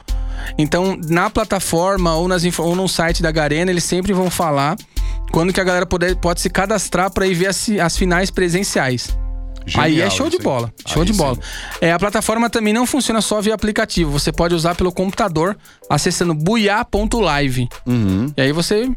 Então, 0.57 0.99
na 1.09 1.31
plataforma 1.31 2.15
ou, 2.15 2.29
nas, 2.29 2.43
ou 2.59 2.75
no 2.75 2.89
site 2.89 3.23
da 3.23 3.31
Garena, 3.31 3.71
eles 3.71 3.85
sempre 3.85 4.13
vão 4.13 4.31
falar 4.31 4.77
quando 5.31 5.53
que 5.53 5.61
a 5.61 5.65
galera 5.65 5.87
pode, 5.87 6.15
pode 6.17 6.41
se 6.41 6.51
cadastrar 6.51 7.11
para 7.11 7.27
ir 7.27 7.35
ver 7.35 7.49
as, 7.49 7.69
as 7.69 7.97
finais 7.97 8.31
presenciais. 8.31 9.17
Aí 9.77 9.95
é 9.95 9.95
Genial 9.97 10.11
show 10.11 10.31
de 10.31 10.39
bola. 10.39 10.73
Show 10.87 11.05
de 11.05 11.13
sim. 11.13 11.19
bola. 11.19 11.39
É, 11.81 11.93
a 11.93 11.99
plataforma 11.99 12.49
também 12.49 12.73
não 12.73 12.87
funciona 12.87 13.21
só 13.21 13.41
via 13.41 13.55
aplicativo. 13.55 14.11
Você 14.11 14.33
pode 14.33 14.55
usar 14.55 14.75
pelo 14.75 14.93
computador 14.93 15.57
acessando 15.89 16.35
buiá.live. 16.35 17.69
Uhum. 17.87 18.33
E 18.37 18.41
aí 18.41 18.53
você 18.53 18.91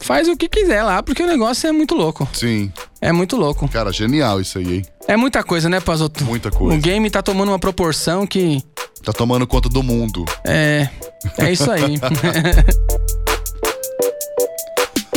faz 0.00 0.28
o 0.28 0.36
que 0.36 0.48
quiser 0.48 0.82
lá, 0.82 1.02
porque 1.02 1.22
o 1.22 1.26
negócio 1.26 1.68
é 1.68 1.72
muito 1.72 1.94
louco. 1.94 2.28
Sim. 2.32 2.72
É 3.00 3.12
muito 3.12 3.36
louco. 3.36 3.68
Cara, 3.68 3.92
genial 3.92 4.40
isso 4.40 4.58
aí, 4.58 4.76
hein? 4.76 4.84
É 5.06 5.16
muita 5.16 5.42
coisa, 5.42 5.68
né, 5.68 5.80
Pazoto? 5.80 6.24
Muita 6.24 6.50
coisa. 6.50 6.76
O 6.76 6.80
game 6.80 7.10
tá 7.10 7.22
tomando 7.22 7.50
uma 7.50 7.58
proporção 7.58 8.26
que. 8.26 8.62
Tá 9.04 9.12
tomando 9.12 9.46
conta 9.46 9.68
do 9.68 9.82
mundo. 9.82 10.24
É. 10.46 10.88
É 11.36 11.52
isso 11.52 11.70
aí. 11.70 11.98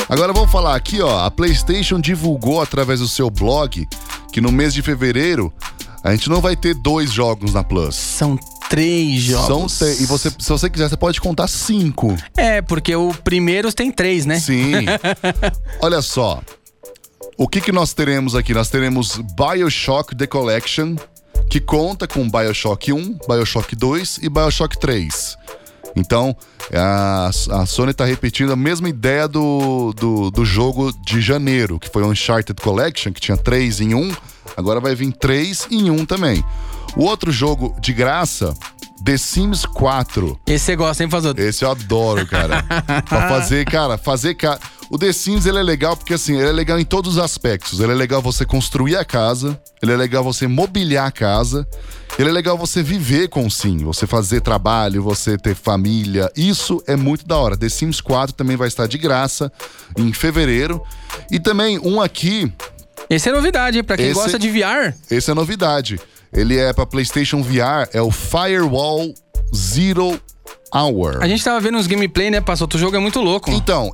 Agora 0.09 0.31
vamos 0.31 0.49
falar 0.51 0.75
aqui, 0.75 1.01
ó. 1.01 1.25
A 1.25 1.31
PlayStation 1.31 1.99
divulgou 1.99 2.61
através 2.61 3.01
do 3.01 3.07
seu 3.07 3.29
blog 3.29 3.85
que 4.37 4.41
no 4.41 4.51
mês 4.51 4.71
de 4.71 4.83
fevereiro 4.83 5.51
a 6.03 6.11
gente 6.11 6.29
não 6.29 6.39
vai 6.39 6.55
ter 6.55 6.75
dois 6.75 7.11
jogos 7.11 7.55
na 7.55 7.63
Plus. 7.63 7.95
São 7.95 8.37
três 8.69 9.19
jogos. 9.23 9.47
São 9.73 9.87
te- 9.89 10.03
E 10.03 10.05
você, 10.05 10.29
se 10.29 10.47
você 10.47 10.69
quiser, 10.69 10.87
você 10.89 10.95
pode 10.95 11.19
contar 11.19 11.47
cinco. 11.47 12.15
É, 12.37 12.61
porque 12.61 12.95
o 12.95 13.11
primeiro 13.23 13.73
tem 13.73 13.91
três, 13.91 14.27
né? 14.27 14.39
Sim. 14.39 14.85
Olha 15.81 16.03
só. 16.03 16.39
O 17.35 17.47
que, 17.47 17.59
que 17.59 17.71
nós 17.71 17.93
teremos 17.93 18.35
aqui? 18.35 18.53
Nós 18.53 18.69
teremos 18.69 19.19
Bioshock 19.35 20.15
The 20.15 20.27
Collection, 20.27 20.95
que 21.49 21.59
conta 21.59 22.07
com 22.07 22.29
Bioshock 22.29 22.93
1, 22.93 23.17
Bioshock 23.27 23.75
2 23.75 24.19
e 24.21 24.29
Bioshock 24.29 24.77
3. 24.79 25.35
Então, 25.95 26.35
a, 26.73 27.29
a 27.51 27.65
Sony 27.65 27.93
tá 27.93 28.05
repetindo 28.05 28.51
a 28.51 28.55
mesma 28.55 28.89
ideia 28.89 29.27
do, 29.27 29.93
do, 29.93 30.31
do 30.31 30.45
jogo 30.45 30.91
de 31.01 31.21
janeiro, 31.21 31.79
que 31.79 31.89
foi 31.89 32.03
o 32.03 32.07
Uncharted 32.07 32.61
Collection, 32.61 33.13
que 33.13 33.21
tinha 33.21 33.37
três 33.37 33.79
em 33.79 33.93
um. 33.93 34.13
Agora 34.55 34.79
vai 34.79 34.95
vir 34.95 35.11
três 35.13 35.67
em 35.71 35.89
um 35.89 36.05
também. 36.05 36.43
O 36.95 37.03
outro 37.03 37.31
jogo 37.31 37.75
de 37.79 37.93
graça, 37.93 38.53
The 39.03 39.17
Sims 39.17 39.65
4. 39.65 40.39
Esse 40.47 40.65
você 40.65 40.75
gosta, 40.75 41.03
hein, 41.03 41.09
Pazoto? 41.09 41.41
Esse 41.41 41.63
eu 41.63 41.71
adoro, 41.71 42.25
cara. 42.27 42.63
pra 43.07 43.29
fazer, 43.29 43.65
cara, 43.65 43.97
fazer. 43.97 44.35
Ca... 44.35 44.59
O 44.89 44.97
The 44.97 45.11
Sims 45.13 45.45
ele 45.45 45.59
é 45.59 45.63
legal 45.63 45.95
porque 45.97 46.13
assim, 46.13 46.35
ele 46.37 46.47
é 46.49 46.51
legal 46.51 46.79
em 46.79 46.85
todos 46.85 47.13
os 47.17 47.23
aspectos. 47.23 47.79
Ele 47.79 47.91
é 47.91 47.95
legal 47.95 48.21
você 48.21 48.45
construir 48.45 48.95
a 48.95 49.05
casa, 49.05 49.59
ele 49.81 49.91
é 49.91 49.97
legal 49.97 50.23
você 50.23 50.47
mobiliar 50.47 51.07
a 51.07 51.11
casa, 51.11 51.67
ele 52.17 52.29
é 52.29 52.31
legal 52.31 52.57
você 52.57 52.81
viver 52.81 53.27
com 53.27 53.45
o 53.45 53.51
Sim, 53.51 53.77
você 53.79 54.07
fazer 54.07 54.41
trabalho, 54.41 55.03
você 55.03 55.37
ter 55.37 55.55
família. 55.55 56.31
Isso 56.35 56.81
é 56.87 56.95
muito 56.95 57.25
da 57.27 57.37
hora. 57.37 57.57
The 57.57 57.69
Sims 57.69 57.99
4 58.01 58.33
também 58.35 58.55
vai 58.57 58.67
estar 58.67 58.87
de 58.87 58.97
graça 58.97 59.51
em 59.97 60.11
fevereiro. 60.13 60.81
E 61.29 61.39
também 61.39 61.77
um 61.79 62.01
aqui, 62.01 62.51
Esse 63.09 63.29
é 63.29 63.31
novidade, 63.31 63.77
hein? 63.77 63.83
Pra 63.83 63.95
quem 63.97 64.07
Esse- 64.07 64.15
gosta 64.15 64.39
de 64.39 64.49
VR. 64.49 64.93
esse 65.11 65.29
é 65.29 65.33
novidade. 65.33 65.99
Ele 66.33 66.57
é 66.57 66.71
pra 66.73 66.85
PlayStation 66.85 67.41
VR, 67.41 67.87
é 67.93 68.01
o 68.01 68.11
Firewall 68.11 69.13
Zero 69.55 70.19
Hour. 70.73 71.17
A 71.21 71.27
gente 71.27 71.43
tava 71.43 71.59
vendo 71.59 71.77
uns 71.77 71.87
gameplay, 71.87 72.29
né, 72.29 72.41
Pazoto? 72.41 72.77
O 72.77 72.79
jogo 72.79 72.95
é 72.95 72.99
muito 72.99 73.21
louco. 73.21 73.49
Então, 73.51 73.91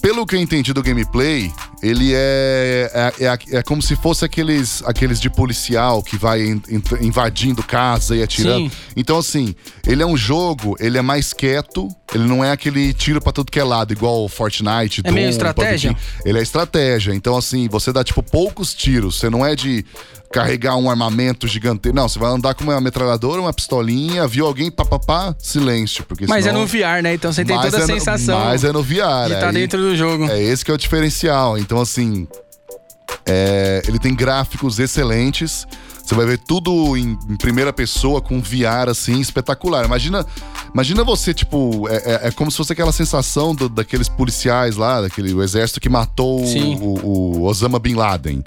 pelo 0.00 0.26
que 0.26 0.36
eu 0.36 0.40
entendi 0.40 0.72
do 0.72 0.82
gameplay, 0.82 1.50
ele 1.82 2.12
é, 2.14 3.12
é, 3.18 3.24
é, 3.26 3.58
é 3.58 3.62
como 3.62 3.82
se 3.82 3.94
fosse 3.96 4.24
aqueles, 4.24 4.82
aqueles 4.86 5.20
de 5.20 5.28
policial 5.28 6.02
que 6.02 6.16
vai 6.16 6.42
in- 6.42 6.62
in- 6.70 6.82
invadindo 7.06 7.62
casa 7.62 8.16
e 8.16 8.22
atirando. 8.22 8.70
Sim. 8.70 8.76
Então, 8.96 9.18
assim, 9.18 9.54
ele 9.86 10.02
é 10.02 10.06
um 10.06 10.16
jogo, 10.16 10.76
ele 10.80 10.96
é 10.96 11.02
mais 11.02 11.32
quieto, 11.32 11.88
ele 12.14 12.24
não 12.24 12.42
é 12.44 12.50
aquele 12.52 12.92
tiro 12.94 13.20
pra 13.20 13.32
tudo 13.32 13.50
que 13.52 13.58
é 13.60 13.64
lado, 13.64 13.92
igual 13.92 14.26
Fortnite, 14.28 15.02
É 15.04 15.10
meio 15.10 15.26
Doom, 15.26 15.30
estratégia? 15.30 15.90
PUBG. 15.92 16.06
Ele 16.24 16.38
é 16.38 16.42
estratégia. 16.42 17.12
Então, 17.14 17.36
assim, 17.36 17.68
você 17.68 17.92
dá, 17.92 18.02
tipo, 18.02 18.22
poucos 18.22 18.72
tiros. 18.74 19.18
Você 19.18 19.28
não 19.28 19.44
é 19.44 19.54
de 19.54 19.84
carregar 20.40 20.76
um 20.76 20.90
armamento 20.90 21.46
gigante. 21.48 21.92
Não, 21.92 22.08
você 22.08 22.18
vai 22.18 22.30
andar 22.30 22.54
com 22.54 22.64
uma 22.64 22.80
metralhadora, 22.80 23.40
uma 23.40 23.52
pistolinha, 23.52 24.26
viu 24.26 24.46
alguém, 24.46 24.70
papapá, 24.70 25.34
silêncio. 25.38 26.04
Porque 26.04 26.26
Mas 26.26 26.44
senão... 26.44 26.58
é 26.60 26.62
no 26.62 26.66
VR, 26.66 27.02
né? 27.02 27.14
Então 27.14 27.32
você 27.32 27.44
tem 27.44 27.56
Mas 27.56 27.66
toda 27.66 27.78
a 27.78 27.80
é 27.80 27.86
no- 27.86 27.94
sensação 27.94 28.40
Mas 28.44 28.64
é 28.64 28.72
no 28.72 28.82
VR. 28.82 29.26
de 29.28 29.32
estar 29.34 29.46
aí- 29.48 29.52
dentro 29.54 29.78
do 29.80 29.96
jogo. 29.96 30.24
É 30.30 30.42
esse 30.42 30.64
que 30.64 30.70
é 30.70 30.74
o 30.74 30.78
diferencial. 30.78 31.56
Então, 31.58 31.80
assim, 31.80 32.26
é, 33.24 33.82
ele 33.86 33.98
tem 33.98 34.14
gráficos 34.14 34.78
excelentes. 34.78 35.66
Você 36.04 36.14
vai 36.14 36.24
ver 36.24 36.38
tudo 36.38 36.96
em, 36.96 37.18
em 37.28 37.36
primeira 37.36 37.72
pessoa, 37.72 38.20
com 38.20 38.40
VR, 38.40 38.88
assim, 38.88 39.18
espetacular. 39.20 39.84
Imagina, 39.84 40.24
imagina 40.72 41.02
você, 41.02 41.34
tipo, 41.34 41.88
é, 41.88 41.96
é- 41.96 42.28
é 42.28 42.30
como 42.30 42.48
se 42.50 42.56
fosse 42.56 42.72
aquela 42.72 42.92
sensação 42.92 43.52
do- 43.54 43.68
daqueles 43.68 44.08
policiais 44.08 44.76
lá, 44.76 45.00
daquele 45.00 45.34
o 45.34 45.42
exército 45.42 45.80
que 45.80 45.88
matou 45.88 46.40
o, 46.44 46.84
o- 47.04 47.38
o 47.40 47.42
Osama 47.44 47.78
Bin 47.80 47.94
Laden. 47.94 48.44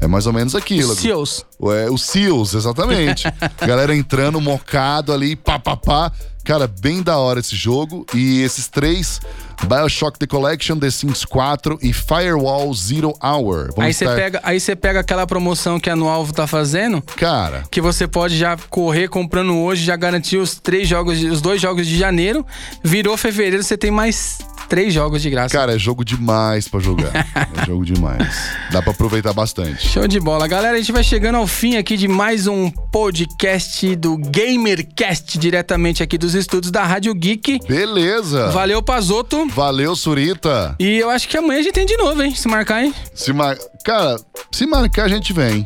É 0.00 0.06
mais 0.06 0.26
ou 0.26 0.32
menos 0.32 0.54
aquilo. 0.54 0.94
Seals. 0.94 1.44
É, 1.62 1.90
os 1.90 2.02
SEALs, 2.02 2.54
exatamente. 2.54 3.24
Galera 3.58 3.94
entrando, 3.94 4.40
mocado 4.40 5.12
ali, 5.12 5.36
pá, 5.36 5.58
pá, 5.58 5.76
pá. 5.76 6.12
Cara, 6.46 6.66
bem 6.80 7.02
da 7.02 7.18
hora 7.18 7.40
esse 7.40 7.56
jogo. 7.56 8.06
E 8.14 8.40
esses 8.42 8.68
três, 8.68 9.20
Bioshock 9.66 10.16
The 10.18 10.26
Collection, 10.28 10.78
The 10.78 10.90
Sims 10.90 11.24
4 11.24 11.78
e 11.82 11.92
Firewall 11.92 12.72
Zero 12.72 13.12
Hour. 13.22 13.72
Vão 13.76 13.84
Aí 13.84 13.92
você 13.92 14.04
estar- 14.04 14.16
pega, 14.16 14.40
aí 14.44 14.60
você 14.60 14.76
pega 14.76 15.00
aquela 15.00 15.26
promoção 15.26 15.80
que 15.80 15.90
a 15.90 15.94
Anualvo 15.94 16.32
tá 16.32 16.46
fazendo, 16.46 17.02
Cara, 17.16 17.64
que 17.70 17.80
você 17.80 18.06
pode 18.06 18.36
já 18.38 18.56
correr 18.70 19.08
comprando 19.08 19.56
hoje, 19.56 19.84
já 19.84 19.96
garantir 19.96 20.36
os 20.36 20.54
três 20.54 20.88
jogos, 20.88 21.20
os 21.22 21.40
dois 21.40 21.60
jogos 21.60 21.86
de 21.86 21.98
janeiro. 21.98 22.46
Virou 22.82 23.16
fevereiro, 23.16 23.62
você 23.64 23.76
tem 23.76 23.90
mais 23.90 24.38
três 24.68 24.92
jogos 24.94 25.22
de 25.22 25.30
graça. 25.30 25.56
cara, 25.56 25.74
é 25.74 25.78
jogo 25.78 26.04
demais 26.04 26.68
pra 26.68 26.78
jogar. 26.80 27.10
é 27.60 27.66
jogo 27.66 27.84
demais. 27.84 28.36
Dá 28.70 28.80
pra 28.82 28.92
aproveitar 28.92 29.32
bastante. 29.32 29.86
Show 29.88 30.06
de 30.06 30.20
bola. 30.20 30.46
Galera, 30.46 30.76
a 30.76 30.78
gente 30.78 30.92
vai 30.92 31.02
chegando 31.04 31.36
ao 31.36 31.46
fim 31.46 31.76
aqui 31.76 31.96
de 31.96 32.06
mais 32.08 32.46
um 32.46 32.70
podcast 32.70 33.94
do 33.96 34.16
GamerCast, 34.18 35.38
diretamente 35.38 36.02
aqui 36.02 36.18
dos 36.18 36.34
estúdios 36.36 36.70
da 36.70 36.84
Rádio 36.84 37.14
Geek. 37.14 37.60
Beleza. 37.66 38.48
Valeu, 38.50 38.82
Pazoto. 38.82 39.46
Valeu, 39.48 39.96
Surita. 39.96 40.76
E 40.78 40.98
eu 40.98 41.10
acho 41.10 41.28
que 41.28 41.36
amanhã 41.36 41.60
a 41.60 41.62
gente 41.62 41.72
tem 41.74 41.86
de 41.86 41.96
novo, 41.96 42.22
hein? 42.22 42.34
Se 42.34 42.46
marcar, 42.48 42.84
hein? 42.84 42.94
Se 43.14 43.32
mar... 43.32 43.56
Cara, 43.84 44.16
se 44.52 44.66
marcar, 44.66 45.04
a 45.04 45.08
gente 45.08 45.32
vem. 45.32 45.64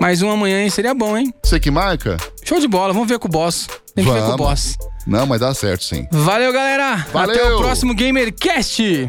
Mais 0.00 0.22
um 0.22 0.30
amanhã, 0.30 0.62
hein? 0.62 0.70
Seria 0.70 0.94
bom, 0.94 1.16
hein? 1.16 1.32
Você 1.42 1.58
que 1.58 1.70
marca? 1.70 2.16
Show 2.44 2.60
de 2.60 2.68
bola. 2.68 2.92
Vamos 2.92 3.08
ver 3.08 3.18
com 3.18 3.28
o 3.28 3.30
boss. 3.30 3.66
Tem 3.94 4.04
que 4.04 4.10
ver 4.10 4.18
com 4.20 4.24
o 4.24 4.36
Vamos. 4.36 4.46
boss. 4.46 4.76
Não, 5.06 5.26
mas 5.26 5.40
dá 5.40 5.54
certo 5.54 5.84
sim. 5.84 6.06
Valeu, 6.10 6.52
galera. 6.52 7.06
Valeu. 7.12 7.34
Até 7.34 7.54
o 7.54 7.58
próximo 7.58 7.94
GamerCast. 7.94 9.08